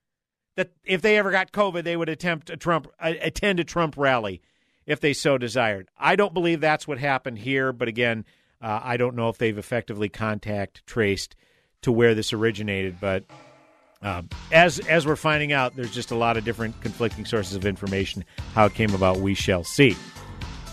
[0.55, 4.41] that if they ever got COVID, they would attempt a Trump attend a Trump rally
[4.85, 5.87] if they so desired.
[5.97, 8.25] I don't believe that's what happened here, but again,
[8.61, 11.35] uh, I don't know if they've effectively contact traced
[11.83, 12.99] to where this originated.
[12.99, 13.23] But
[14.01, 17.65] um, as as we're finding out, there's just a lot of different conflicting sources of
[17.65, 18.25] information.
[18.53, 19.95] How it came about, we shall see.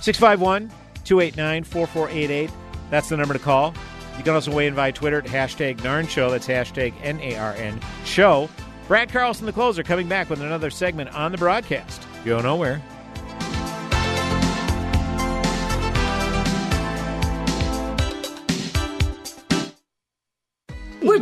[0.01, 0.71] 651
[1.05, 2.51] 289 4488.
[2.91, 3.75] That's the number to call.
[4.17, 6.31] You can also weigh in via Twitter at hashtag NARN Show.
[6.31, 8.49] That's hashtag N A R N Show.
[8.89, 12.07] Brad Carlson, the closer, coming back with another segment on the broadcast.
[12.25, 12.83] Go nowhere.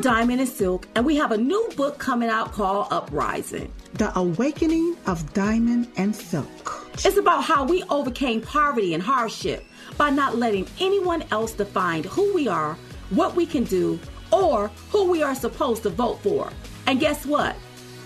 [0.06, 4.96] Diamond and Silk, and we have a new book coming out called Uprising The Awakening
[5.08, 6.86] of Diamond and Silk.
[7.04, 9.64] It's about how we overcame poverty and hardship
[9.98, 12.74] by not letting anyone else define who we are,
[13.10, 13.98] what we can do,
[14.30, 16.52] or who we are supposed to vote for.
[16.86, 17.56] And guess what?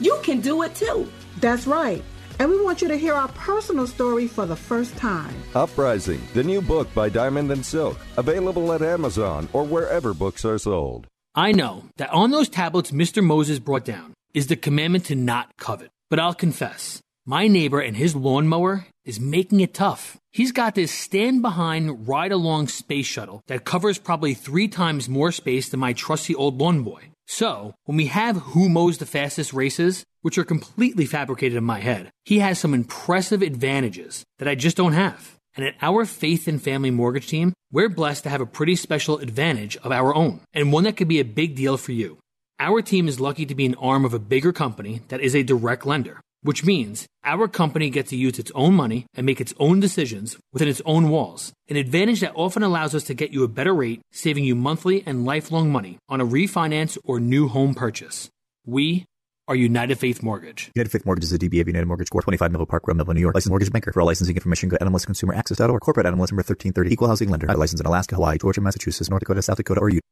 [0.00, 1.06] You can do it too.
[1.42, 2.02] That's right.
[2.38, 5.34] And we want you to hear our personal story for the first time.
[5.54, 10.56] Uprising, the new book by Diamond and Silk, available at Amazon or wherever books are
[10.56, 11.09] sold.
[11.34, 13.22] I know that on those tablets Mr.
[13.22, 15.90] Moses brought down is the commandment to not covet.
[16.08, 20.16] But I'll confess, my neighbor and his lawnmower is making it tough.
[20.32, 25.30] He's got this stand behind, ride along space shuttle that covers probably three times more
[25.30, 27.10] space than my trusty old lawn boy.
[27.28, 31.78] So, when we have who mows the fastest races, which are completely fabricated in my
[31.78, 35.36] head, he has some impressive advantages that I just don't have.
[35.54, 39.18] And at our Faith and Family Mortgage team, we're blessed to have a pretty special
[39.18, 42.18] advantage of our own, and one that could be a big deal for you.
[42.58, 45.42] Our team is lucky to be an arm of a bigger company that is a
[45.42, 49.54] direct lender, which means our company gets to use its own money and make its
[49.58, 53.44] own decisions within its own walls, an advantage that often allows us to get you
[53.44, 57.74] a better rate, saving you monthly and lifelong money on a refinance or new home
[57.74, 58.28] purchase.
[58.66, 59.04] We
[59.50, 60.70] are United Faith Mortgage.
[60.76, 62.22] United Faith Mortgage is a DBA of United Mortgage Corp.
[62.22, 63.34] 25 Melville Park Road, Melville, New York.
[63.34, 63.92] Licensed mortgage banker.
[63.92, 65.80] For all licensing information, go to nmlsconsumeraccess.org.
[65.80, 66.92] Corporate NMLS number 1330.
[66.92, 67.48] Equal housing lender.
[67.48, 70.06] License in Alaska, Hawaii, Georgia, Massachusetts, North Dakota, South Dakota, or Utah.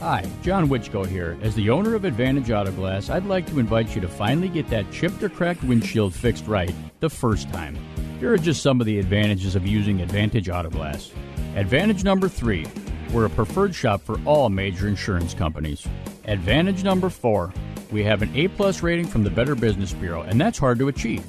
[0.00, 1.36] Hi, John Witchko here.
[1.42, 4.70] As the owner of Advantage Auto Glass, I'd like to invite you to finally get
[4.70, 7.76] that chipped or cracked windshield fixed right the first time.
[8.18, 11.12] Here are just some of the advantages of using Advantage Auto Glass.
[11.54, 12.66] Advantage number three,
[13.12, 15.86] we're a preferred shop for all major insurance companies.
[16.24, 17.52] Advantage number four,
[17.92, 20.88] we have an A plus rating from the Better Business Bureau, and that's hard to
[20.88, 21.24] achieve.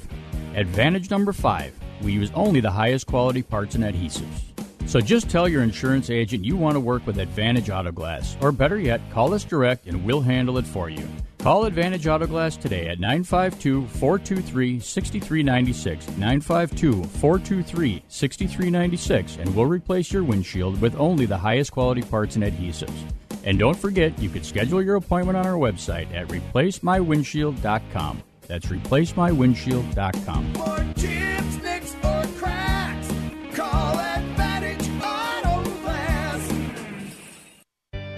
[0.54, 4.52] Advantage number five, we use only the highest quality parts and adhesives.
[4.86, 8.52] So just tell your insurance agent you want to work with Advantage Auto Glass, or
[8.52, 11.08] better yet, call us direct and we'll handle it for you.
[11.38, 16.08] Call Advantage Auto Glass today at 952 423 6396.
[16.18, 22.44] 952 423 6396, and we'll replace your windshield with only the highest quality parts and
[22.44, 23.10] adhesives.
[23.44, 28.22] And don't forget, you can schedule your appointment on our website at replacemywindshield.com.
[28.46, 30.54] That's replacemywindshield.com.
[30.54, 33.12] For chips, nicks, or cracks,
[33.54, 36.52] call Advantage Auto Glass.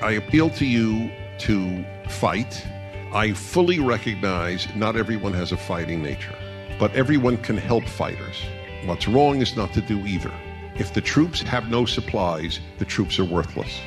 [0.03, 2.67] I appeal to you to fight.
[3.13, 6.37] I fully recognize not everyone has a fighting nature,
[6.79, 8.43] but everyone can help fighters.
[8.87, 10.33] What's wrong is not to do either.
[10.77, 13.81] If the troops have no supplies, the troops are worthless.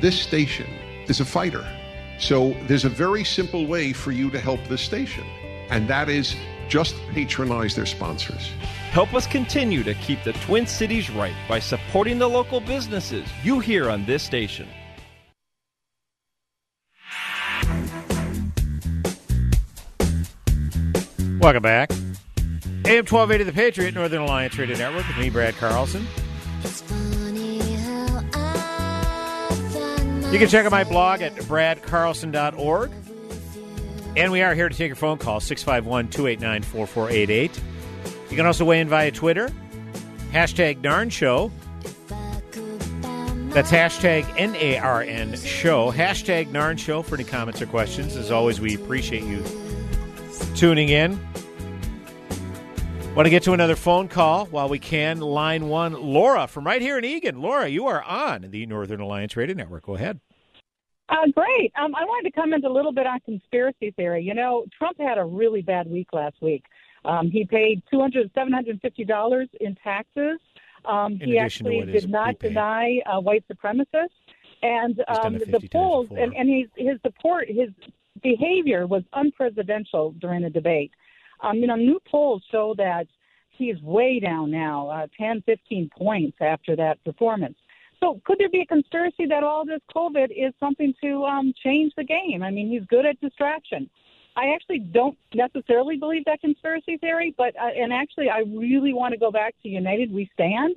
[0.00, 0.66] This station
[1.08, 1.66] is a fighter.
[2.18, 5.24] So there's a very simple way for you to help this station,
[5.70, 6.36] and that is
[6.68, 8.50] just patronize their sponsors.
[8.90, 13.60] Help us continue to keep the Twin Cities right by supporting the local businesses you
[13.60, 14.68] hear on this station.
[21.40, 21.90] Welcome back.
[22.86, 26.06] AM 1280 The Patriot, Northern Alliance Radio Network with me, Brad Carlson.
[30.34, 32.90] You can check out my blog at bradcarlson.org.
[34.16, 37.60] And we are here to take your phone call, 651 289 4488.
[38.30, 39.48] You can also weigh in via Twitter,
[40.32, 41.52] hashtag NARN Show.
[43.54, 45.92] That's hashtag N A R N Show.
[45.92, 48.16] Hashtag NARN Show for any comments or questions.
[48.16, 49.40] As always, we appreciate you
[50.56, 51.16] tuning in.
[53.14, 55.20] Want to get to another phone call while we can.
[55.20, 57.40] Line one, Laura from right here in Eagan.
[57.40, 59.84] Laura, you are on the Northern Alliance Radio Network.
[59.84, 60.18] Go ahead.
[61.08, 61.72] Uh, great.
[61.76, 64.22] Um, I wanted to comment a little bit on conspiracy theory.
[64.22, 66.64] You know, Trump had a really bad week last week.
[67.04, 70.38] Um, he paid two hundred, seven hundred fifty dollars in taxes.
[70.86, 74.08] Um, In he actually did not deny uh, white supremacists,
[74.62, 77.68] and um, the polls and, and his his support, his
[78.22, 80.92] behavior was unpresidential during the debate.
[81.42, 83.06] Um, you know, new polls show that
[83.50, 87.56] he's way down now, uh, 10, 15 points after that performance.
[88.04, 91.94] So, could there be a conspiracy that all this COVID is something to um, change
[91.96, 92.42] the game?
[92.42, 93.88] I mean, he's good at distraction.
[94.36, 99.12] I actually don't necessarily believe that conspiracy theory, but uh, and actually, I really want
[99.12, 100.76] to go back to United We Stand.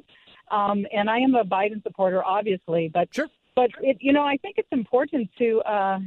[0.51, 3.27] Um, and I am a Biden supporter, obviously, but sure.
[3.55, 5.99] But it, you know, I think it's important to uh,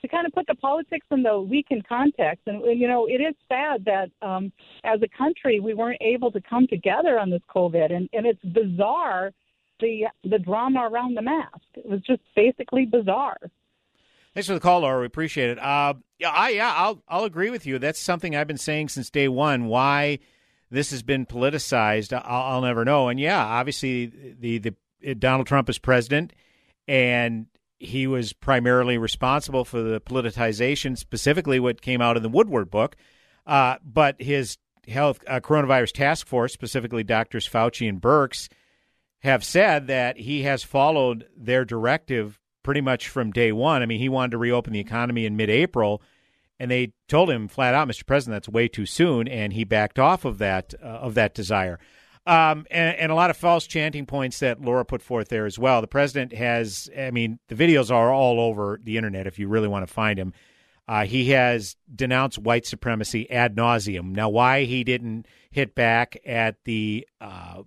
[0.00, 2.44] to kind of put the politics and the week in context.
[2.46, 4.50] And you know, it is sad that um,
[4.84, 8.42] as a country we weren't able to come together on this COVID, and and it's
[8.42, 9.32] bizarre
[9.80, 11.60] the the drama around the mask.
[11.74, 13.38] It was just basically bizarre.
[14.34, 15.00] Thanks for the call, Laura.
[15.00, 15.58] We appreciate it.
[15.58, 17.78] Uh, yeah, I yeah, I'll I'll agree with you.
[17.78, 19.66] That's something I've been saying since day one.
[19.66, 20.18] Why
[20.70, 23.08] this has been politicized, I'll, I'll never know.
[23.08, 24.06] And yeah, obviously
[24.38, 26.32] the the Donald Trump is president,
[26.88, 27.46] and
[27.78, 32.96] he was primarily responsible for the politicization, specifically what came out in the Woodward book.
[33.46, 34.58] Uh, but his
[34.88, 38.48] health uh, coronavirus task force, specifically doctors Fauci and Birx,
[39.20, 43.82] have said that he has followed their directive pretty much from day one.
[43.82, 46.02] I mean, he wanted to reopen the economy in mid-April,
[46.58, 48.04] and they told him flat out, "Mr.
[48.06, 51.78] President, that's way too soon," and he backed off of that uh, of that desire.
[52.26, 55.60] Um, and, and, a lot of false chanting points that Laura put forth there as
[55.60, 55.80] well.
[55.80, 59.68] The president has, I mean, the videos are all over the internet if you really
[59.68, 60.32] want to find him.
[60.88, 64.10] Uh, he has denounced white supremacy ad nauseum.
[64.10, 67.62] Now, why he didn't hit back at the uh,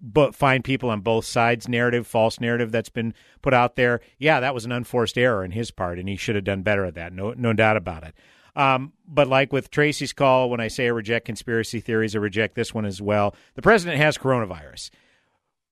[0.00, 4.40] but find people on both sides narrative, false narrative that's been put out there, yeah,
[4.40, 6.94] that was an unforced error in his part, and he should have done better at
[6.94, 7.12] that.
[7.12, 8.14] No, no doubt about it.
[8.54, 12.54] Um, but like with Tracy's call, when I say I reject conspiracy theories, I reject
[12.54, 13.34] this one as well.
[13.54, 14.90] The president has coronavirus.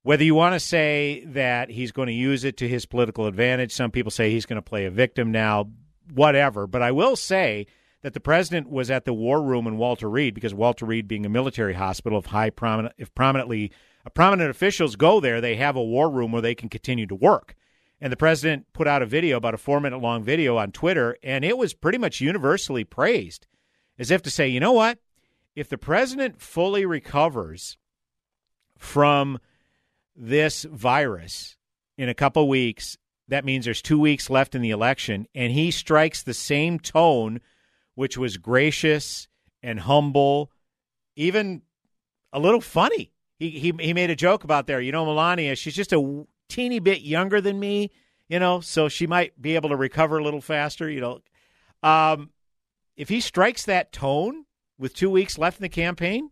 [0.02, 3.72] Whether you want to say that he's going to use it to his political advantage,
[3.72, 5.70] some people say he's going to play a victim now,
[6.12, 6.66] whatever.
[6.66, 7.66] But I will say
[8.02, 11.24] that the president was at the war room in Walter Reed because Walter Reed, being
[11.24, 13.72] a military hospital, of high prominent, if prominently
[14.10, 17.54] prominent officials go there, they have a war room where they can continue to work.
[18.00, 21.16] And the president put out a video, about a four minute long video on Twitter,
[21.22, 23.46] and it was pretty much universally praised
[23.98, 24.98] as if to say, you know what?
[25.54, 27.78] If the president fully recovers
[28.76, 29.38] from
[30.16, 31.56] this virus
[31.96, 32.98] in a couple weeks,
[33.28, 37.40] that means there's two weeks left in the election, and he strikes the same tone,
[37.94, 39.28] which was gracious
[39.62, 40.50] and humble,
[41.16, 41.62] even
[42.32, 43.13] a little funny.
[43.38, 44.80] He, he, he made a joke about there.
[44.80, 47.90] You know, Melania, she's just a teeny bit younger than me,
[48.28, 51.20] you know, so she might be able to recover a little faster, you know.
[51.82, 52.30] Um,
[52.96, 54.44] if he strikes that tone
[54.78, 56.30] with two weeks left in the campaign,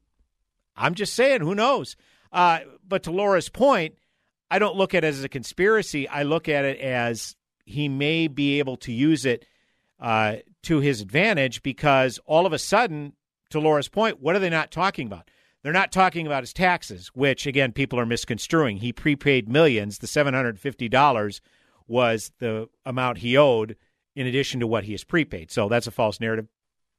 [0.77, 1.97] I'm just saying, who knows?
[2.33, 3.97] Uh, but to Laura's point,
[4.51, 6.09] I don't look at it as a conspiracy.
[6.09, 9.45] I look at it as he may be able to use it
[10.01, 13.15] uh, to his advantage because all of a sudden,
[13.51, 15.29] to Laura's point, what are they not talking about?
[15.63, 18.79] They're not talking about his taxes, which again people are misconstruing.
[18.79, 19.99] He prepaid millions.
[19.99, 21.41] The seven hundred fifty dollars
[21.87, 23.77] was the amount he owed
[24.15, 25.51] in addition to what he has prepaid.
[25.51, 26.47] So that's a false narrative.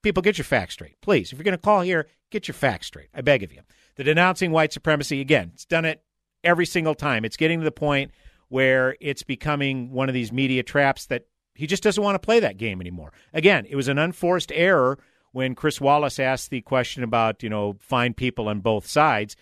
[0.01, 1.32] People, get your facts straight, please.
[1.32, 3.07] If you're going to call here, get your facts straight.
[3.14, 3.61] I beg of you.
[3.95, 5.51] The denouncing white supremacy again.
[5.53, 6.03] It's done it
[6.43, 7.24] every single time.
[7.24, 8.11] It's getting to the point
[8.49, 12.39] where it's becoming one of these media traps that he just doesn't want to play
[12.39, 13.14] that game anymore.
[13.34, 14.99] Again, it was an unforced error
[15.34, 19.36] when Chris Wallace asked the question about, you know, find people on both sides,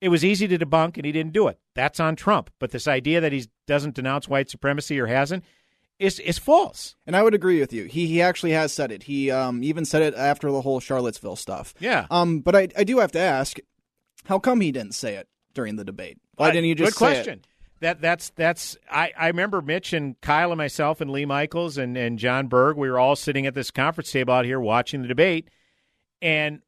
[0.00, 1.58] it was easy to debunk and he didn't do it.
[1.74, 2.50] That's on Trump.
[2.60, 5.44] But this idea that he doesn't denounce white supremacy or hasn't
[5.98, 6.94] is is false.
[7.06, 7.86] And I would agree with you.
[7.86, 9.04] He he actually has said it.
[9.04, 11.74] He um, even said it after the whole Charlottesville stuff.
[11.80, 12.06] Yeah.
[12.10, 13.58] Um, but I I do have to ask,
[14.26, 16.18] how come he didn't say it during the debate?
[16.36, 17.40] Why didn't you just Good question.
[17.80, 21.96] That that's that's I, I remember Mitch and Kyle and myself and Lee Michaels and,
[21.96, 25.08] and John Berg, we were all sitting at this conference table out here watching the
[25.08, 25.48] debate
[26.20, 26.60] and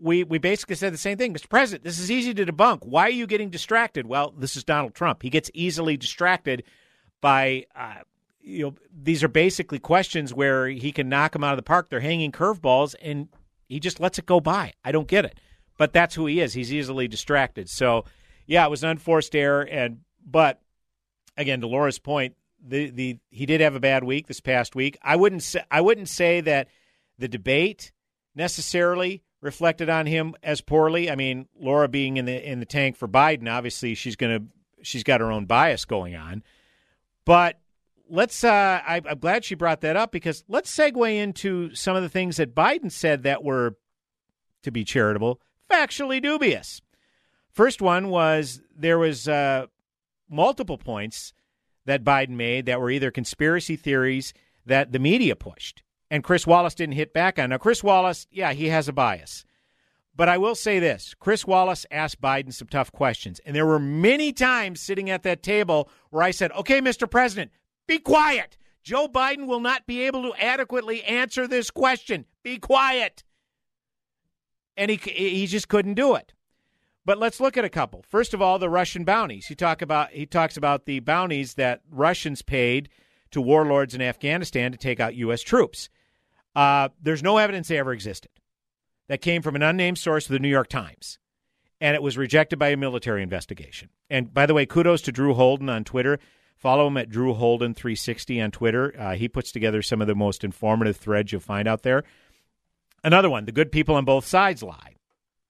[0.00, 1.34] we we basically said the same thing.
[1.34, 1.48] Mr.
[1.48, 2.84] President, this is easy to debunk.
[2.84, 4.06] Why are you getting distracted?
[4.06, 5.22] Well, this is Donald Trump.
[5.22, 6.64] He gets easily distracted
[7.20, 8.02] by uh,
[8.40, 11.88] you know these are basically questions where he can knock them out of the park.
[11.88, 13.28] They're hanging curveballs and
[13.68, 14.72] he just lets it go by.
[14.84, 15.38] I don't get it.
[15.78, 16.52] But that's who he is.
[16.52, 17.68] He's easily distracted.
[17.68, 18.04] So,
[18.46, 20.60] yeah, it was an unforced error and but
[21.36, 24.98] again, to Laura's point, the the he did have a bad week this past week.
[25.02, 26.68] I wouldn't say I wouldn't say that
[27.18, 27.92] the debate
[28.34, 31.10] necessarily reflected on him as poorly.
[31.10, 34.44] I mean, Laura being in the in the tank for Biden, obviously she's to
[34.82, 36.42] she's got her own bias going on.
[37.24, 37.58] But
[38.08, 42.02] let's uh, I, I'm glad she brought that up because let's segue into some of
[42.02, 43.76] the things that Biden said that were,
[44.62, 46.80] to be charitable, factually dubious.
[47.50, 49.66] First one was there was uh,
[50.34, 51.32] multiple points
[51.86, 54.32] that Biden made that were either conspiracy theories
[54.66, 57.50] that the media pushed, and Chris Wallace didn't hit back on.
[57.50, 59.44] Now, Chris Wallace, yeah, he has a bias.
[60.16, 63.40] But I will say this Chris Wallace asked Biden some tough questions.
[63.44, 67.10] And there were many times sitting at that table where I said, okay, Mr.
[67.10, 67.50] President,
[67.86, 68.56] be quiet.
[68.82, 72.26] Joe Biden will not be able to adequately answer this question.
[72.42, 73.24] Be quiet.
[74.76, 76.32] And he he just couldn't do it.
[77.06, 78.02] But let's look at a couple.
[78.08, 79.46] First of all, the Russian bounties.
[79.46, 82.88] He talk about he talks about the bounties that Russians paid
[83.30, 85.42] to warlords in Afghanistan to take out U.S.
[85.42, 85.90] troops.
[86.54, 88.30] Uh, there's no evidence they ever existed.
[89.08, 91.18] That came from an unnamed source of the New York Times,
[91.78, 93.90] and it was rejected by a military investigation.
[94.08, 96.18] And by the way, kudos to Drew Holden on Twitter.
[96.56, 98.94] Follow him at Drew Holden 360 on Twitter.
[98.98, 102.02] Uh, he puts together some of the most informative threads you'll find out there.
[103.02, 104.93] Another one: the good people on both sides lie.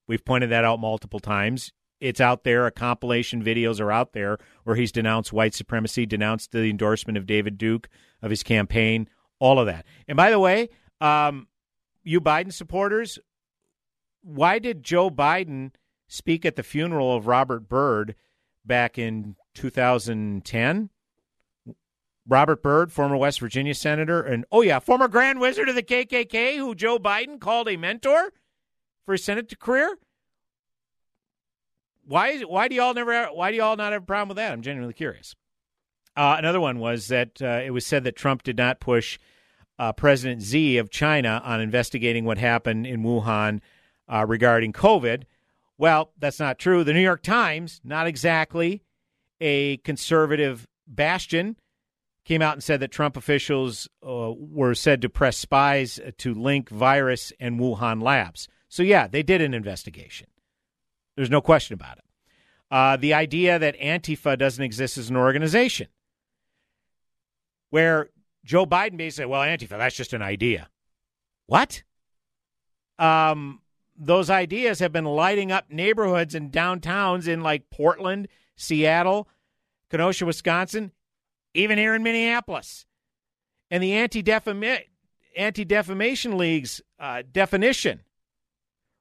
[0.07, 1.73] We've pointed that out multiple times.
[2.01, 2.67] It's out there.
[2.67, 7.27] A compilation videos are out there where he's denounced white supremacy, denounced the endorsement of
[7.27, 7.89] David Duke
[8.21, 9.87] of his campaign, all of that.
[10.07, 10.69] And by the way,
[11.01, 11.49] um,
[12.03, 13.19] you Biden supporters,
[14.23, 15.73] why did Joe Biden
[16.09, 18.15] speak at the funeral of Robert Byrd
[18.65, 20.91] back in 2010?
[22.27, 26.57] Robert Byrd, former West Virginia senator, and oh yeah, former Grand Wizard of the KKK,
[26.57, 28.33] who Joe Biden called a mentor
[29.05, 29.97] for his Senate to career.
[32.07, 34.37] Why is it, why do y'all never why do y'all not have a problem with
[34.37, 34.53] that?
[34.53, 35.35] I'm genuinely curious.
[36.17, 39.19] Uh, another one was that uh, it was said that Trump did not push
[39.79, 43.61] uh, President Xi of China on investigating what happened in Wuhan
[44.09, 45.25] uh, regarding COVID.
[45.77, 46.85] Well, that's not true.
[46.85, 48.85] The New York Times, not exactly
[49.41, 51.57] a conservative bastion,
[52.25, 56.69] came out and said that Trump officials uh, were said to press spies to link
[56.71, 58.49] virus and Wuhan labs.
[58.75, 60.27] So, yeah, they did an investigation.
[61.15, 62.05] There's no question about it.
[62.73, 65.87] Uh, the idea that Antifa doesn't exist as an organization,
[67.71, 68.11] where
[68.45, 70.71] Joe Biden basically well, Antifa, that's just an idea.
[71.47, 71.85] What?
[72.99, 73.61] Um,
[73.97, 79.29] those ideas have been lighting up neighborhoods and downtowns in like Portland, Seattle,
[79.89, 80.91] Kenosha, Wisconsin,
[81.55, 82.87] even here in Minneapolis.
[83.71, 84.23] And the Anti
[85.65, 88.01] Defamation League's uh, definition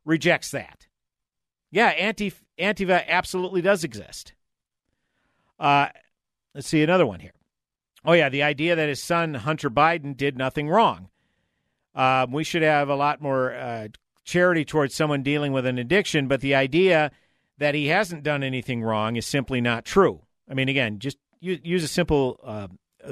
[0.05, 0.87] rejects that.
[1.71, 4.33] Yeah, anti Antifa absolutely does exist.
[5.59, 5.87] Uh,
[6.53, 7.33] let's see another one here.
[8.05, 11.09] Oh yeah, the idea that his son Hunter Biden did nothing wrong.
[11.95, 13.87] Um, we should have a lot more uh,
[14.23, 17.11] charity towards someone dealing with an addiction, but the idea
[17.59, 20.21] that he hasn't done anything wrong is simply not true.
[20.49, 22.67] I mean, again, just use, use a simple uh,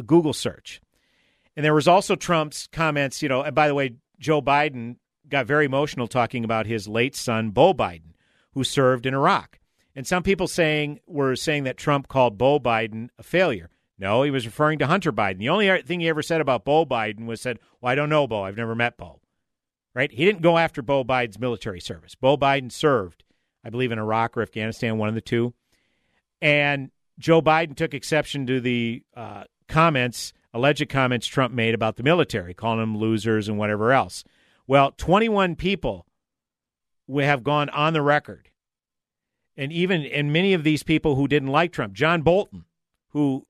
[0.05, 0.81] Google search.
[1.55, 3.21] And there was also Trump's comments.
[3.21, 4.97] You know, and by the way, Joe Biden
[5.31, 8.11] got very emotional talking about his late son, Beau Biden
[8.53, 9.59] who served in Iraq.
[9.95, 13.69] And some people saying were saying that Trump called Beau Biden a failure.
[13.97, 15.37] No, he was referring to Hunter Biden.
[15.37, 18.25] The only thing he ever said about Beau Biden was said, "Well, I don't know
[18.25, 18.43] Beau.
[18.43, 19.19] I've never met Beau."
[19.93, 20.11] Right?
[20.11, 22.15] He didn't go after Beau Biden's military service.
[22.15, 23.25] Beau Biden served,
[23.63, 25.53] I believe, in Iraq or Afghanistan, one of the two.
[26.41, 32.03] And Joe Biden took exception to the uh, comments, alleged comments Trump made about the
[32.03, 34.23] military, calling them losers and whatever else.
[34.67, 36.05] Well, 21 people
[37.07, 38.49] we have gone on the record,
[39.57, 42.65] and even and many of these people who didn't like Trump, John Bolton,
[43.09, 43.45] who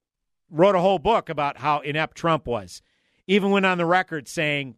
[0.49, 2.82] wrote a whole book about how inept Trump was,
[3.28, 4.76] even went on the record saying,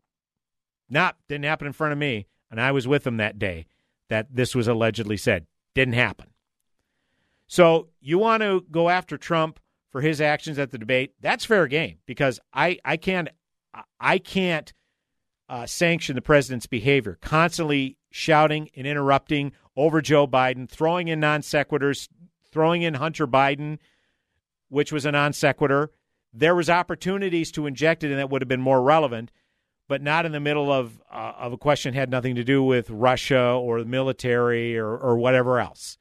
[0.90, 3.68] "Not didn't happen in front of me," and I was with him that day
[4.10, 5.48] that this was allegedly said.
[5.74, 6.30] Didn't happen.
[7.48, 9.60] So you want to go after Trump
[9.90, 11.14] for his actions at the debate?
[11.22, 13.30] That's fair game because I I can't
[14.00, 14.74] I can't
[15.54, 21.41] uh, sanction the president's behavior, constantly shouting and interrupting over Joe Biden, throwing in non
[21.41, 22.10] sequiturs,
[22.51, 23.78] throwing in Hunter Biden,
[24.70, 25.91] which was a non sequitur.
[26.34, 29.32] There was opportunities to inject it, and that would have been more relevant,
[29.88, 32.89] but not in the middle of uh, of a question had nothing to do with
[32.89, 35.99] Russia or the military or, or whatever else.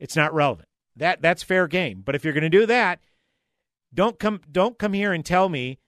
[0.00, 0.68] It's not relevant.
[0.96, 2.02] That that's fair game.
[2.04, 2.98] But if you're going to do that,
[3.94, 5.78] don't come don't come here and tell me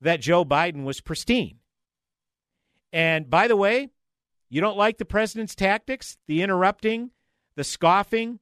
[0.00, 1.59] that Joe Biden was pristine.
[2.92, 3.90] And by the way,
[4.48, 7.10] you don't like the president's tactics, the interrupting,
[7.56, 8.40] the scoffing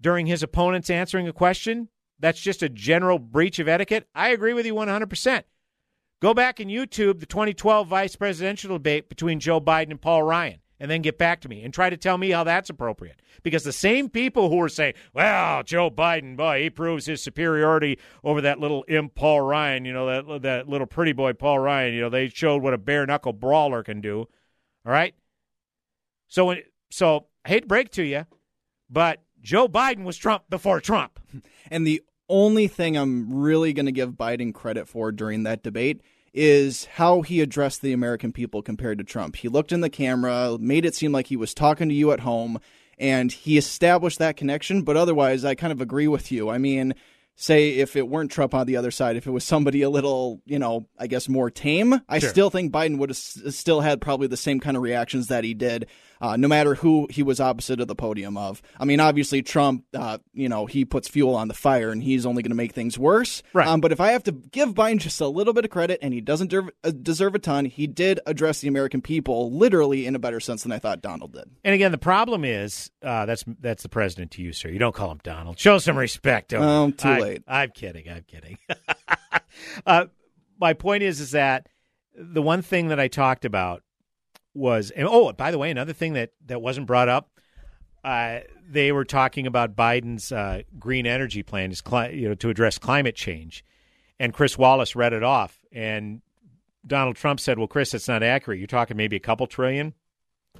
[0.00, 1.88] during his opponent's answering a question?
[2.20, 4.06] That's just a general breach of etiquette.
[4.14, 5.42] I agree with you 100%.
[6.22, 10.60] Go back and YouTube the 2012 vice presidential debate between Joe Biden and Paul Ryan
[10.80, 13.20] and then get back to me and try to tell me how that's appropriate.
[13.42, 17.98] Because the same people who are saying, well, Joe Biden, boy, he proves his superiority
[18.22, 21.94] over that little imp Paul Ryan, you know, that, that little pretty boy Paul Ryan,
[21.94, 24.20] you know, they showed what a bare knuckle brawler can do.
[24.86, 25.14] All right?
[26.28, 26.54] So,
[26.90, 28.26] so I hate to break to you,
[28.90, 31.20] but Joe Biden was Trump before Trump.
[31.70, 36.02] And the only thing I'm really going to give Biden credit for during that debate
[36.34, 39.36] is how he addressed the American people compared to Trump.
[39.36, 42.20] He looked in the camera, made it seem like he was talking to you at
[42.20, 42.58] home,
[42.98, 44.82] and he established that connection.
[44.82, 46.50] But otherwise, I kind of agree with you.
[46.50, 46.94] I mean,
[47.36, 50.40] say if it weren't Trump on the other side, if it was somebody a little,
[50.44, 52.28] you know, I guess more tame, I Sure.
[52.30, 55.42] still think Biden would have s- still had probably the same kind of reactions that
[55.44, 55.86] he did,
[56.20, 58.62] uh, no matter who he was opposite of the podium of.
[58.78, 62.26] I mean, obviously Trump, uh, you know, he puts fuel on the fire and he's
[62.26, 63.42] only going to make things worse.
[63.52, 63.66] Right.
[63.66, 66.12] Um, but if I have to give Biden just a little bit of credit, and
[66.14, 70.14] he doesn't deserve, uh, deserve a ton, he did address the American people literally in
[70.14, 71.50] a better sense than I thought Donald did.
[71.64, 74.68] And again, the problem is uh, that's that's the president to you, sir.
[74.68, 75.58] You don't call him Donald.
[75.58, 76.52] Show some respect.
[76.54, 76.64] Over.
[76.64, 77.42] Um, too I- late.
[77.46, 78.08] I'm kidding.
[78.08, 78.58] I'm kidding.
[79.86, 80.06] uh,
[80.58, 81.68] my point is, is that
[82.16, 83.82] the one thing that I talked about
[84.54, 87.30] was, and oh, by the way, another thing that that wasn't brought up.
[88.02, 92.50] Uh, they were talking about Biden's uh, green energy plan, his cli- you know, to
[92.50, 93.64] address climate change,
[94.18, 96.20] and Chris Wallace read it off, and
[96.86, 98.58] Donald Trump said, "Well, Chris, that's not accurate.
[98.58, 99.94] You're talking maybe a couple trillion.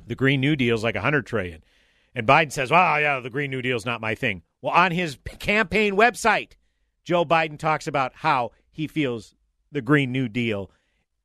[0.07, 1.63] The Green New Deal is like a hundred trillion.
[2.15, 4.93] And Biden says, "Well, yeah, the Green New Deal is not my thing." Well, on
[4.93, 6.53] his campaign website,
[7.05, 9.35] Joe Biden talks about how he feels
[9.71, 10.71] the Green New Deal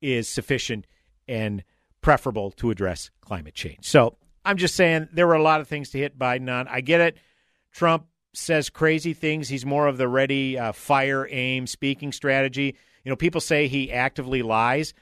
[0.02, 0.86] is sufficient
[1.28, 1.64] and
[2.02, 3.86] preferable to address climate change.
[3.88, 6.68] So I'm just saying there were a lot of things to hit Biden on.
[6.68, 7.18] I get it.
[7.72, 9.50] Trump says crazy things.
[9.50, 12.76] He's more of the ready, uh, fire, aim speaking strategy.
[13.04, 14.94] You know, people say he actively lies.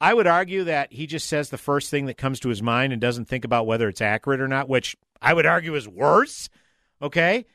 [0.00, 2.92] I would argue that he just says the first thing that comes to his mind
[2.92, 6.48] and doesn't think about whether it's accurate or not, which I would argue is worse.
[7.02, 7.46] Okay.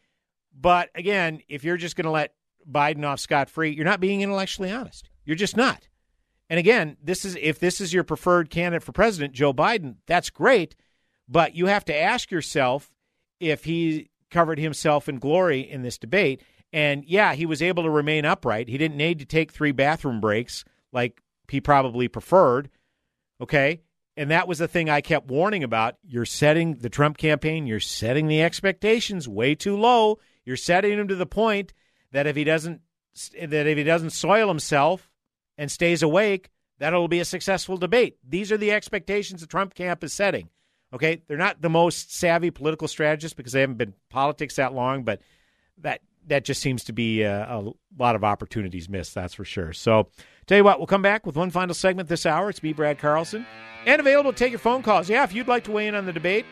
[0.59, 2.33] But again, if you're just going to let
[2.69, 5.09] Biden off scot free, you're not being intellectually honest.
[5.25, 5.87] You're just not.
[6.49, 10.29] And again, this is if this is your preferred candidate for president, Joe Biden, that's
[10.29, 10.75] great.
[11.27, 12.91] But you have to ask yourself
[13.39, 16.43] if he covered himself in glory in this debate.
[16.71, 18.67] And yeah, he was able to remain upright.
[18.67, 22.69] He didn't need to take three bathroom breaks like he probably preferred.
[23.41, 23.81] Okay.
[24.17, 25.95] And that was the thing I kept warning about.
[26.03, 30.19] You're setting the Trump campaign, you're setting the expectations way too low.
[30.45, 31.73] You're setting him to the point
[32.11, 32.81] that if he doesn't
[33.41, 35.09] that if he doesn't soil himself
[35.57, 36.49] and stays awake,
[36.79, 38.17] that'll be a successful debate.
[38.27, 40.49] These are the expectations the Trump camp is setting.
[40.93, 45.03] Okay, they're not the most savvy political strategists because they haven't been politics that long,
[45.03, 45.21] but
[45.79, 49.13] that that just seems to be a, a lot of opportunities missed.
[49.13, 49.73] That's for sure.
[49.73, 50.07] So,
[50.47, 52.49] tell you what, we'll come back with one final segment this hour.
[52.49, 53.45] It's me, Brad Carlson,
[53.85, 55.09] and available to take your phone calls.
[55.09, 56.45] Yeah, if you'd like to weigh in on the debate,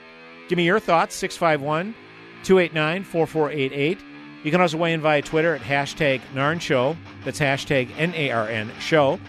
[0.49, 1.15] give me your thoughts.
[1.15, 1.95] 651
[2.43, 4.12] 289 4488.
[4.43, 6.97] You can also weigh in via Twitter at hashtag Narn Show.
[7.23, 9.19] That's hashtag N A R N Show.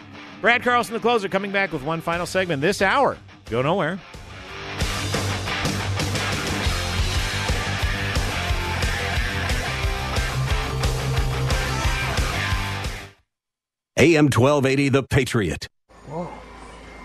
[0.41, 3.17] Brad Carlson, the closer, coming back with one final segment this hour.
[3.49, 3.99] Go nowhere.
[13.97, 15.69] AM 1280, The Patriot.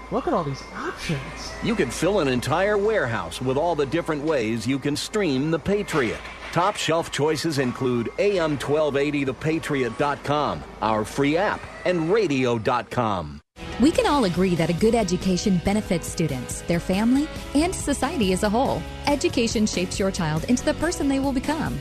[0.09, 0.17] Whoa.
[0.17, 1.53] Look at all these options.
[1.63, 5.59] You could fill an entire warehouse with all the different ways you can stream The
[5.59, 6.19] Patriot.
[6.51, 13.39] Top shelf choices include AM1280thepatriot.com, our free app, and radio.com.
[13.79, 18.43] We can all agree that a good education benefits students, their family, and society as
[18.43, 18.83] a whole.
[19.07, 21.79] Education shapes your child into the person they will become.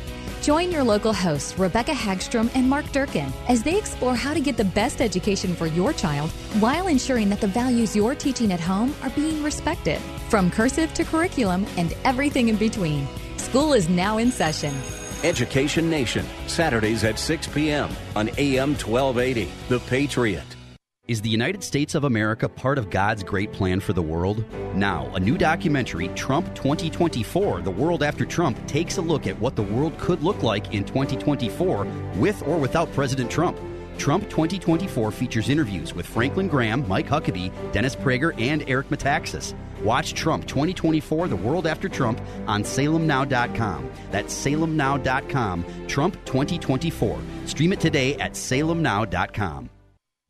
[0.48, 4.56] Join your local hosts, Rebecca Hagstrom and Mark Durkin, as they explore how to get
[4.56, 8.94] the best education for your child while ensuring that the values you're teaching at home
[9.02, 10.00] are being respected.
[10.30, 13.06] From cursive to curriculum and everything in between.
[13.36, 14.74] School is now in session.
[15.22, 17.90] Education Nation, Saturdays at 6 p.m.
[18.16, 20.57] on AM 1280, The Patriot.
[21.08, 24.44] Is the United States of America part of God's great plan for the world?
[24.74, 29.56] Now, a new documentary, Trump 2024 The World After Trump, takes a look at what
[29.56, 31.86] the world could look like in 2024
[32.16, 33.58] with or without President Trump.
[33.96, 39.54] Trump 2024 features interviews with Franklin Graham, Mike Huckabee, Dennis Prager, and Eric Metaxas.
[39.82, 43.90] Watch Trump 2024 The World After Trump on salemnow.com.
[44.10, 45.64] That's salemnow.com.
[45.86, 47.18] Trump 2024.
[47.46, 49.70] Stream it today at salemnow.com.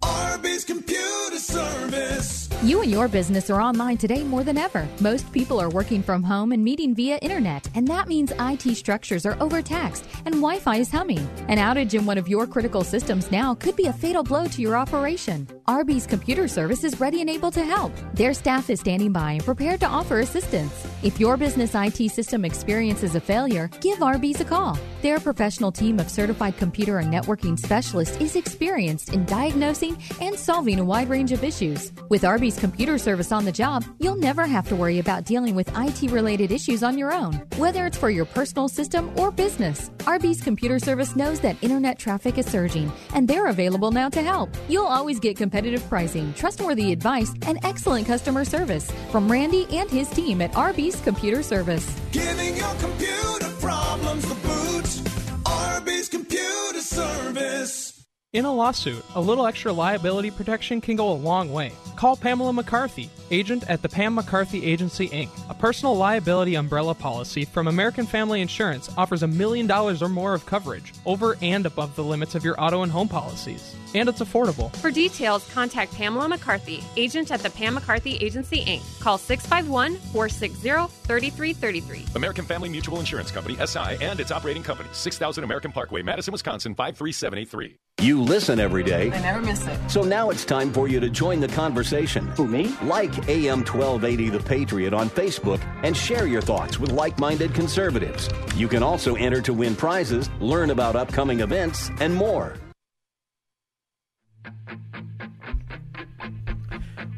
[0.02, 2.48] Arby's Computer Service.
[2.62, 4.86] You and your business are online today more than ever.
[5.00, 9.26] Most people are working from home and meeting via internet, and that means IT structures
[9.26, 11.28] are overtaxed and Wi Fi is humming.
[11.48, 14.62] An outage in one of your critical systems now could be a fatal blow to
[14.62, 15.48] your operation.
[15.68, 17.92] Arby's Computer Service is ready and able to help.
[18.14, 20.72] Their staff is standing by and prepared to offer assistance.
[21.02, 24.78] If your business IT system experiences a failure, give Arby's a call.
[25.02, 30.80] Their professional team of certified computer and networking specialists is experienced in diagnosing and solving
[30.80, 31.92] a wide range of issues.
[32.08, 35.70] With Arby's computer service on the job, you'll never have to worry about dealing with
[35.76, 39.90] IT related issues on your own, whether it's for your personal system or business.
[40.06, 44.48] Arby's computer service knows that internet traffic is surging, and they're available now to help.
[44.68, 45.57] You'll always get competitive
[45.88, 51.42] pricing, trustworthy advice, and excellent customer service from Randy and his team at Arby's Computer
[51.42, 51.86] Service.
[52.12, 55.46] Giving your computer problems the boot.
[55.46, 56.88] Arby's Computer Service.
[56.88, 57.94] service.
[58.34, 61.72] In a lawsuit, a little extra liability protection can go a long way.
[61.96, 65.30] Call Pamela McCarthy, agent at the Pam McCarthy Agency, Inc.
[65.48, 70.34] A personal liability umbrella policy from American Family Insurance offers a million dollars or more
[70.34, 73.74] of coverage over and above the limits of your auto and home policies.
[73.94, 74.74] And it's affordable.
[74.76, 79.00] For details, contact Pamela McCarthy, agent at the Pam McCarthy Agency, Inc.
[79.00, 80.58] Call 651 460
[81.06, 82.06] 3333.
[82.16, 86.74] American Family Mutual Insurance Company, SI, and its operating company, 6000 American Parkway, Madison, Wisconsin,
[86.74, 87.76] 53783.
[88.00, 89.10] You listen every day.
[89.10, 89.76] I never miss it.
[89.90, 92.28] So now it's time for you to join the conversation.
[92.36, 92.72] Who, me?
[92.82, 98.28] Like AM 1280 The Patriot on Facebook and share your thoughts with like minded conservatives.
[98.54, 102.54] You can also enter to win prizes, learn about upcoming events, and more.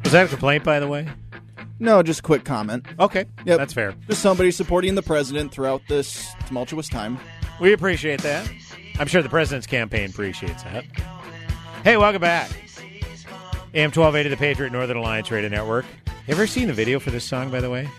[0.03, 1.07] Was that a complaint, by the way?
[1.79, 2.85] No, just a quick comment.
[2.99, 3.57] Okay, yep.
[3.57, 3.95] that's fair.
[4.07, 7.17] Just somebody supporting the president throughout this tumultuous time.
[7.59, 8.51] We appreciate that.
[8.99, 10.85] I'm sure the president's campaign appreciates that.
[11.83, 12.51] Hey, welcome back.
[13.73, 15.85] AM 1280, the Patriot Northern Alliance Radio Network.
[16.27, 17.89] You ever seen the video for this song, by the way?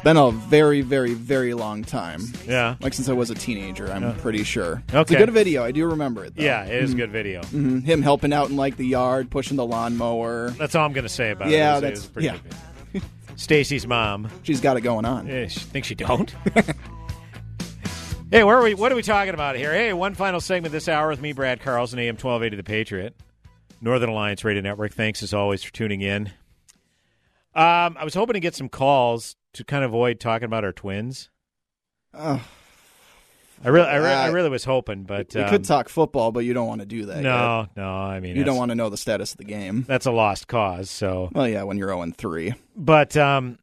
[0.00, 2.22] It's been a very, very, very long time.
[2.48, 2.76] Yeah.
[2.80, 4.82] Like since I was a teenager, I'm pretty sure.
[4.88, 4.98] Okay.
[5.02, 5.62] It's a good video.
[5.62, 6.34] I do remember it.
[6.34, 6.42] Though.
[6.42, 6.96] Yeah, it is a Mhm.
[6.96, 7.42] good video.
[7.42, 7.84] Mhm.
[7.84, 10.52] Him helping out in like the yard, pushing the lawnmower.
[10.52, 11.84] That's all I'm going to say about yeah, it.
[11.84, 12.36] It was- it that's pretty yeah.
[12.94, 13.02] good.
[13.36, 14.28] Stacy's mom.
[14.42, 15.26] She's got it going on.
[15.26, 16.34] Yeah, she thinks she don't.
[18.30, 18.72] hey, where are we?
[18.72, 19.74] What are we talking about here?
[19.74, 23.14] Hey, one final segment this hour with me, Brad Carlson, AM twelve eighty, The Patriot,
[23.82, 24.94] Northern Alliance Radio Network.
[24.94, 26.28] Thanks as always for tuning in.
[27.54, 30.72] Um, I was hoping to get some calls to kind of avoid talking about our
[30.72, 31.30] twins.
[32.14, 32.42] Oh.
[33.62, 36.32] I really, I, re- I Uh, really was hoping, but we um, could talk football,
[36.32, 37.20] but you don't want to do that.
[37.22, 37.76] No, yet.
[37.76, 37.88] no.
[37.90, 39.84] I mean, you don't want to know the status of the game.
[39.86, 40.88] That's a lost cause.
[40.90, 42.54] So, well, yeah, when you're zero and three.
[42.74, 43.58] But um,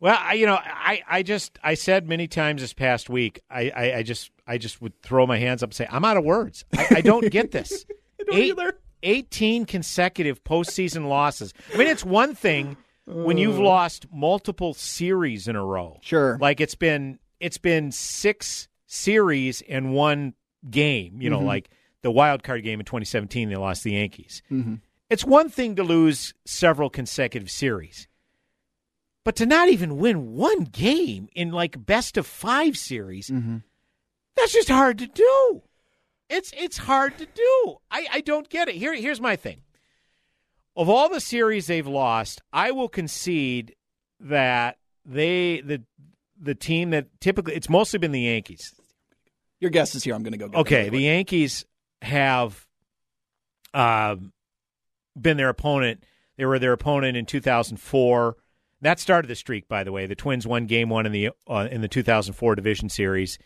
[0.00, 3.70] well, I, you know, I, I just I said many times this past week, I,
[3.74, 6.24] I, I just I just would throw my hands up and say I'm out of
[6.24, 6.66] words.
[6.76, 7.86] I, I don't get this.
[8.32, 8.58] Eight-
[9.06, 11.52] Eighteen consecutive postseason losses.
[11.74, 15.98] I mean, it's one thing when you've lost multiple series in a row.
[16.02, 20.34] Sure, like it's been it's been six series and one
[20.70, 21.20] game.
[21.20, 21.46] You know, Mhm.
[21.46, 21.70] like
[22.02, 24.42] the wild card game in 2017, they lost the Yankees.
[24.50, 24.80] Mhm.
[25.10, 28.08] It's one thing to lose several consecutive series,
[29.24, 33.30] but to not even win one game in like best of five series,
[34.36, 35.62] that's just hard to do.
[36.30, 37.76] It's it's hard to do.
[37.90, 38.76] I, I don't get it.
[38.76, 39.60] Here here's my thing.
[40.76, 43.74] Of all the series they've lost, I will concede
[44.20, 45.82] that they the
[46.40, 48.74] the team that typically it's mostly been the Yankees.
[49.60, 50.14] Your guess is here.
[50.14, 50.58] I'm going to go.
[50.58, 51.64] Okay, the Yankees
[52.02, 52.66] have
[53.72, 54.32] um,
[55.20, 56.04] been their opponent.
[56.36, 58.36] They were their opponent in 2004.
[58.80, 60.06] That started the streak, by the way.
[60.06, 63.38] The Twins won Game One in the uh, in the 2004 Division Series,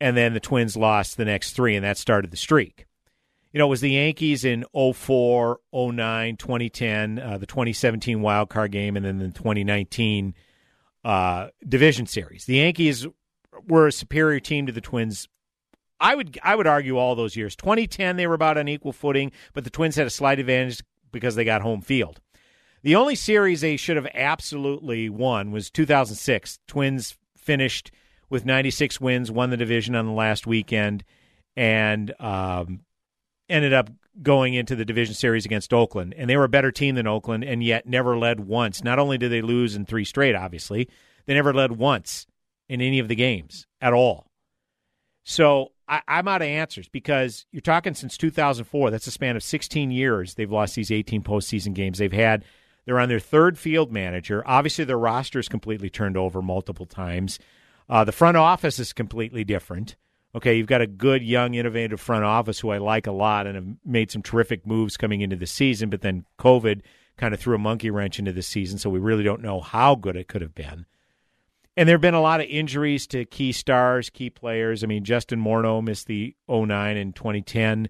[0.00, 2.86] and then the Twins lost the next three, and that started the streak.
[3.54, 8.72] You know, it was the Yankees in 04, 09, 2010, uh, the 2017 wild card
[8.72, 10.34] game, and then the 2019
[11.04, 12.46] uh, Division Series.
[12.46, 13.06] The Yankees
[13.68, 15.28] were a superior team to the Twins
[16.00, 17.54] I would I would argue all those years.
[17.54, 20.82] 2010 they were about on equal footing, but the Twins had a slight advantage
[21.12, 22.20] because they got home field.
[22.82, 26.58] The only series they should have absolutely won was 2006.
[26.66, 27.92] Twins finished
[28.28, 31.04] with 96 wins, won the division on the last weekend,
[31.56, 32.80] and um,
[33.48, 33.90] ended up
[34.22, 36.14] going into the division series against Oakland.
[36.16, 38.84] And they were a better team than Oakland, and yet never led once.
[38.84, 40.88] Not only did they lose in three straight, obviously,
[41.26, 42.26] they never led once
[42.68, 44.30] in any of the games at all.
[45.24, 48.90] So I, I'm out of answers because you're talking since 2004.
[48.90, 50.34] That's a span of 16 years.
[50.34, 51.98] They've lost these 18 postseason games.
[51.98, 52.44] They've had
[52.84, 54.42] they're on their third field manager.
[54.46, 57.38] Obviously, their roster is completely turned over multiple times.
[57.88, 59.96] Uh, the front office is completely different.
[60.34, 63.54] Okay, you've got a good, young, innovative front office who I like a lot and
[63.54, 65.90] have made some terrific moves coming into the season.
[65.90, 66.80] But then COVID
[67.16, 69.94] kind of threw a monkey wrench into the season, so we really don't know how
[69.94, 70.86] good it could have been.
[71.76, 74.82] And there have been a lot of injuries to key stars, key players.
[74.82, 77.88] I mean, Justin Morneau missed the 09 and 2010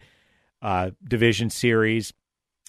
[0.62, 2.12] uh, division series.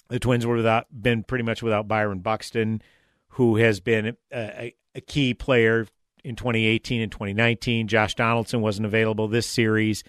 [0.08, 2.82] The Twins were without, been pretty much without Byron Buxton,
[3.28, 5.86] who has been a, a, a key player
[6.26, 7.88] in 2018 and 2019.
[7.88, 10.04] Josh Donaldson wasn't available this series.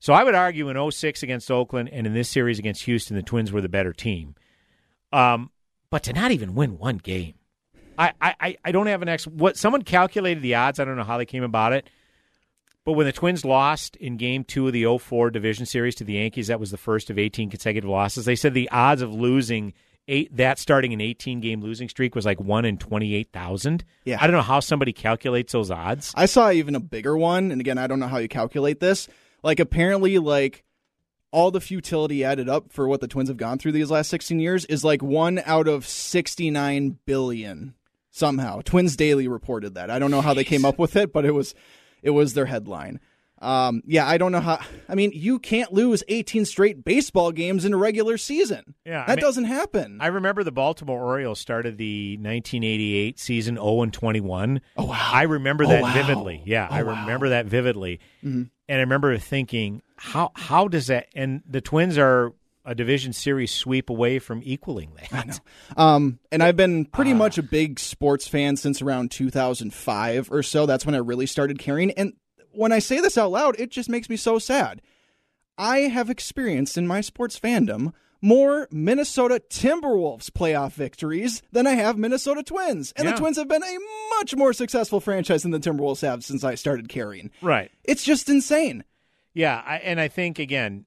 [0.00, 3.22] So I would argue in 06 against Oakland and in this series against Houston, the
[3.22, 4.34] Twins were the better team.
[5.12, 5.50] Um,
[5.90, 7.34] but to not even win one game.
[7.96, 9.24] I, I, I don't have an ex.
[9.26, 10.80] What someone calculated the odds.
[10.80, 11.88] I don't know how they came about it,
[12.84, 16.14] but when the Twins lost in Game Two of the 04 Division Series to the
[16.14, 18.24] Yankees, that was the first of 18 consecutive losses.
[18.24, 19.74] They said the odds of losing
[20.08, 23.84] eight that starting an 18 game losing streak was like one in 28,000.
[24.04, 24.18] Yeah.
[24.20, 26.12] I don't know how somebody calculates those odds.
[26.14, 29.08] I saw even a bigger one, and again, I don't know how you calculate this.
[29.42, 30.64] Like apparently, like
[31.30, 34.38] all the futility added up for what the Twins have gone through these last 16
[34.38, 37.74] years is like one out of 69 billion
[38.10, 38.60] somehow.
[38.62, 39.90] Twins Daily reported that.
[39.90, 41.54] I don't know how they came up with it, but it was
[42.02, 43.00] it was their headline.
[43.42, 44.60] Um, yeah, I don't know how.
[44.88, 48.74] I mean, you can't lose 18 straight baseball games in a regular season.
[48.86, 49.98] Yeah, I that mean- doesn't happen.
[50.00, 54.60] I remember the Baltimore Orioles started the 1988 season 0 and 21.
[54.76, 55.10] Oh wow!
[55.12, 55.92] I remember Oh, that wow.
[55.92, 56.42] vividly.
[56.46, 57.00] Yeah, Oh, I wow.
[57.02, 58.00] remember that vividly.
[58.24, 58.50] Mhm.
[58.68, 61.08] And I remember thinking, how how does that?
[61.14, 62.32] And the Twins are
[62.64, 65.38] a division series sweep away from equaling that.
[65.76, 67.16] Um, and I've been pretty Ah.
[67.16, 70.64] much a big sports fan since around 2005 or so.
[70.64, 71.90] That's when I really started caring.
[71.90, 72.14] And
[72.56, 74.80] when I say this out loud, it just makes me so sad.
[75.56, 81.98] I have experienced in my sports fandom more Minnesota Timberwolves playoff victories than I have
[81.98, 82.92] Minnesota Twins.
[82.96, 83.12] And Yeah.
[83.12, 83.78] the Twins have been a
[84.18, 87.30] much more successful franchise than the Timberwolves have since I started caring.
[87.42, 87.70] Right.
[87.84, 88.84] It's just insane.
[89.34, 90.86] Yeah, I, and I think again,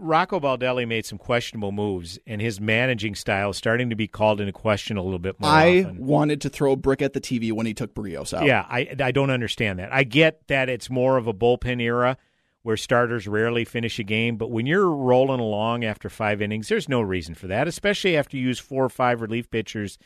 [0.00, 4.40] Rocco Baldelli made some questionable moves, and his managing style is starting to be called
[4.40, 5.50] into question a little bit more.
[5.50, 6.06] I often.
[6.06, 8.44] wanted to throw a brick at the TV when he took Berrios out.
[8.44, 9.92] Yeah, I I don't understand that.
[9.92, 12.16] I get that it's more of a bullpen era
[12.62, 16.88] where starters rarely finish a game, but when you're rolling along after five innings, there's
[16.88, 19.98] no reason for that, especially after you use four or five relief pitchers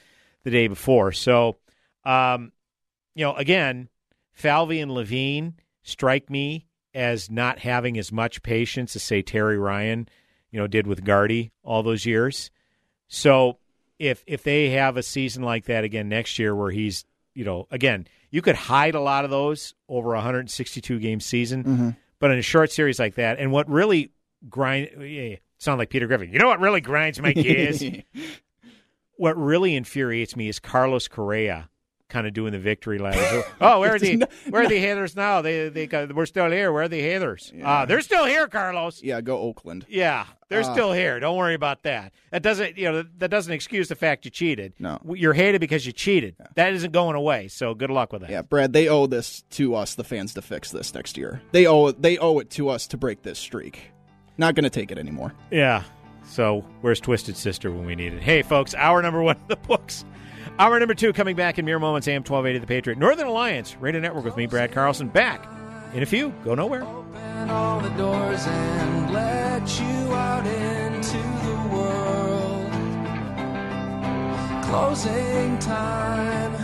[0.45, 1.11] the day before.
[1.13, 1.57] So,
[2.05, 2.53] um,
[3.15, 3.89] you know, again,
[4.33, 10.09] Falvey and Levine strike me as not having as much patience as say Terry Ryan,
[10.51, 12.51] you know, did with Gardy all those years.
[13.09, 13.59] So
[13.99, 17.67] if if they have a season like that again next year where he's, you know,
[17.71, 21.97] again, you could hide a lot of those over a 162 game season, Mhm.
[22.19, 24.13] but in a short series like that, and what really
[24.49, 26.33] grind yeah, sound like Peter Griffin.
[26.33, 27.83] You know what really grinds my gears?
[29.17, 31.69] what really infuriates me is Carlos Correa
[32.15, 33.17] kind of doing the victory lap.
[33.61, 35.43] oh, where are the where are the hitters now?
[35.43, 36.73] They they got, we're still here.
[36.73, 37.53] Where are the hitters?
[37.65, 39.03] Ah, they're still here, Carlos.
[39.03, 39.85] Yeah, go Oakland.
[39.89, 41.19] Yeah, they're Uh, still here.
[41.19, 42.13] Don't worry about that.
[42.31, 44.75] That doesn't you know that doesn't excuse the fact you cheated.
[44.79, 45.01] No.
[45.15, 46.37] you're hated because you cheated.
[46.55, 47.49] That isn't going away.
[47.49, 48.31] So good luck with that.
[48.31, 51.43] Yeah, Brad, they owe this to us, the fans, to fix this next year.
[51.53, 52.01] They owe it.
[52.01, 53.91] They owe it to us to break this streak.
[54.39, 55.35] Not going to take it anymore.
[55.51, 55.83] Yeah.
[56.27, 58.23] So where's Twisted Sister when we need it?
[58.23, 60.05] Hey, folks, hour number one of the books.
[60.59, 62.09] Hour number two coming back in mere moments.
[62.09, 65.09] AM twelve eighty, the Patriot, Northern Alliance Radio Network with me, Brad Carlson.
[65.09, 65.47] Back
[65.95, 66.31] in a few.
[66.45, 66.83] Go nowhere.
[66.85, 72.73] Open all the doors and let you out into the world.
[74.65, 76.55] Closing time.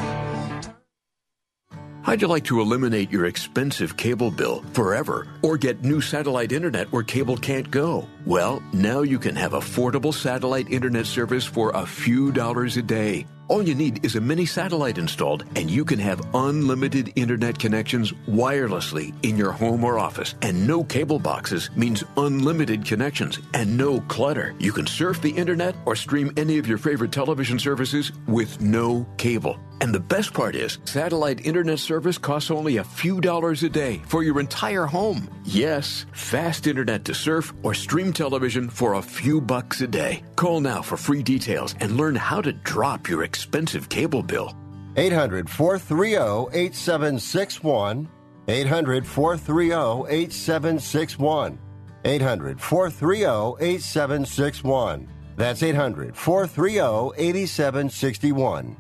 [2.02, 6.90] How'd you like to eliminate your expensive cable bill forever or get new satellite internet
[6.90, 8.08] where cable can't go?
[8.26, 13.26] Well, now you can have affordable satellite internet service for a few dollars a day.
[13.51, 18.12] All you need is a mini satellite installed, and you can have unlimited internet connections
[18.28, 20.36] wirelessly in your home or office.
[20.40, 24.55] And no cable boxes means unlimited connections and no clutter.
[24.61, 29.05] You can surf the internet or stream any of your favorite television services with no
[29.16, 29.59] cable.
[29.80, 34.02] And the best part is, satellite internet service costs only a few dollars a day
[34.06, 35.28] for your entire home.
[35.44, 40.22] Yes, fast internet to surf or stream television for a few bucks a day.
[40.36, 44.54] Call now for free details and learn how to drop your expensive cable bill.
[44.96, 48.08] 800 430 8761.
[48.48, 51.58] 800 430 8761.
[52.04, 55.08] 800 430 8761.
[55.36, 58.76] That's 800 430 8761.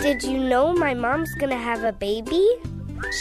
[0.00, 2.42] Did you know my mom's gonna have a baby?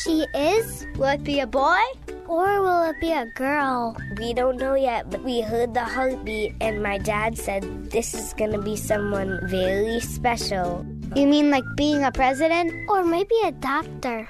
[0.01, 0.87] She is?
[0.95, 1.83] Will it be a boy?
[2.23, 3.97] Or will it be a girl?
[4.15, 8.33] We don't know yet, but we heard the heartbeat, and my dad said this is
[8.33, 10.87] gonna be someone very special.
[11.15, 12.71] You mean like being a president?
[12.87, 14.29] Or maybe a doctor?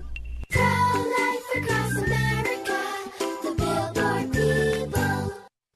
[0.51, 1.00] Proud.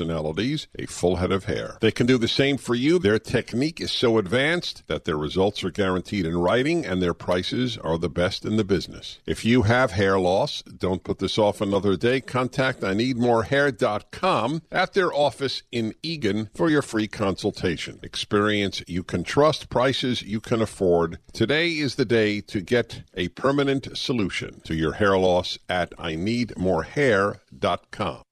[0.00, 1.78] a full head of hair.
[1.80, 2.98] They can do the same for you.
[2.98, 7.78] Their technique is so advanced that their results are guaranteed in writing and their prices
[7.78, 9.18] are the best in the business.
[9.26, 12.20] If you have hair loss, don't put this off another day.
[12.20, 18.00] Contact I need more hair.com at their office in Eagan for your free consultation.
[18.02, 21.18] Experience you can trust, prices you can afford.
[21.32, 26.16] Today is the day to get a permanent solution to your hair loss at I
[26.16, 28.22] need more hair.com.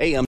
[0.00, 0.22] AM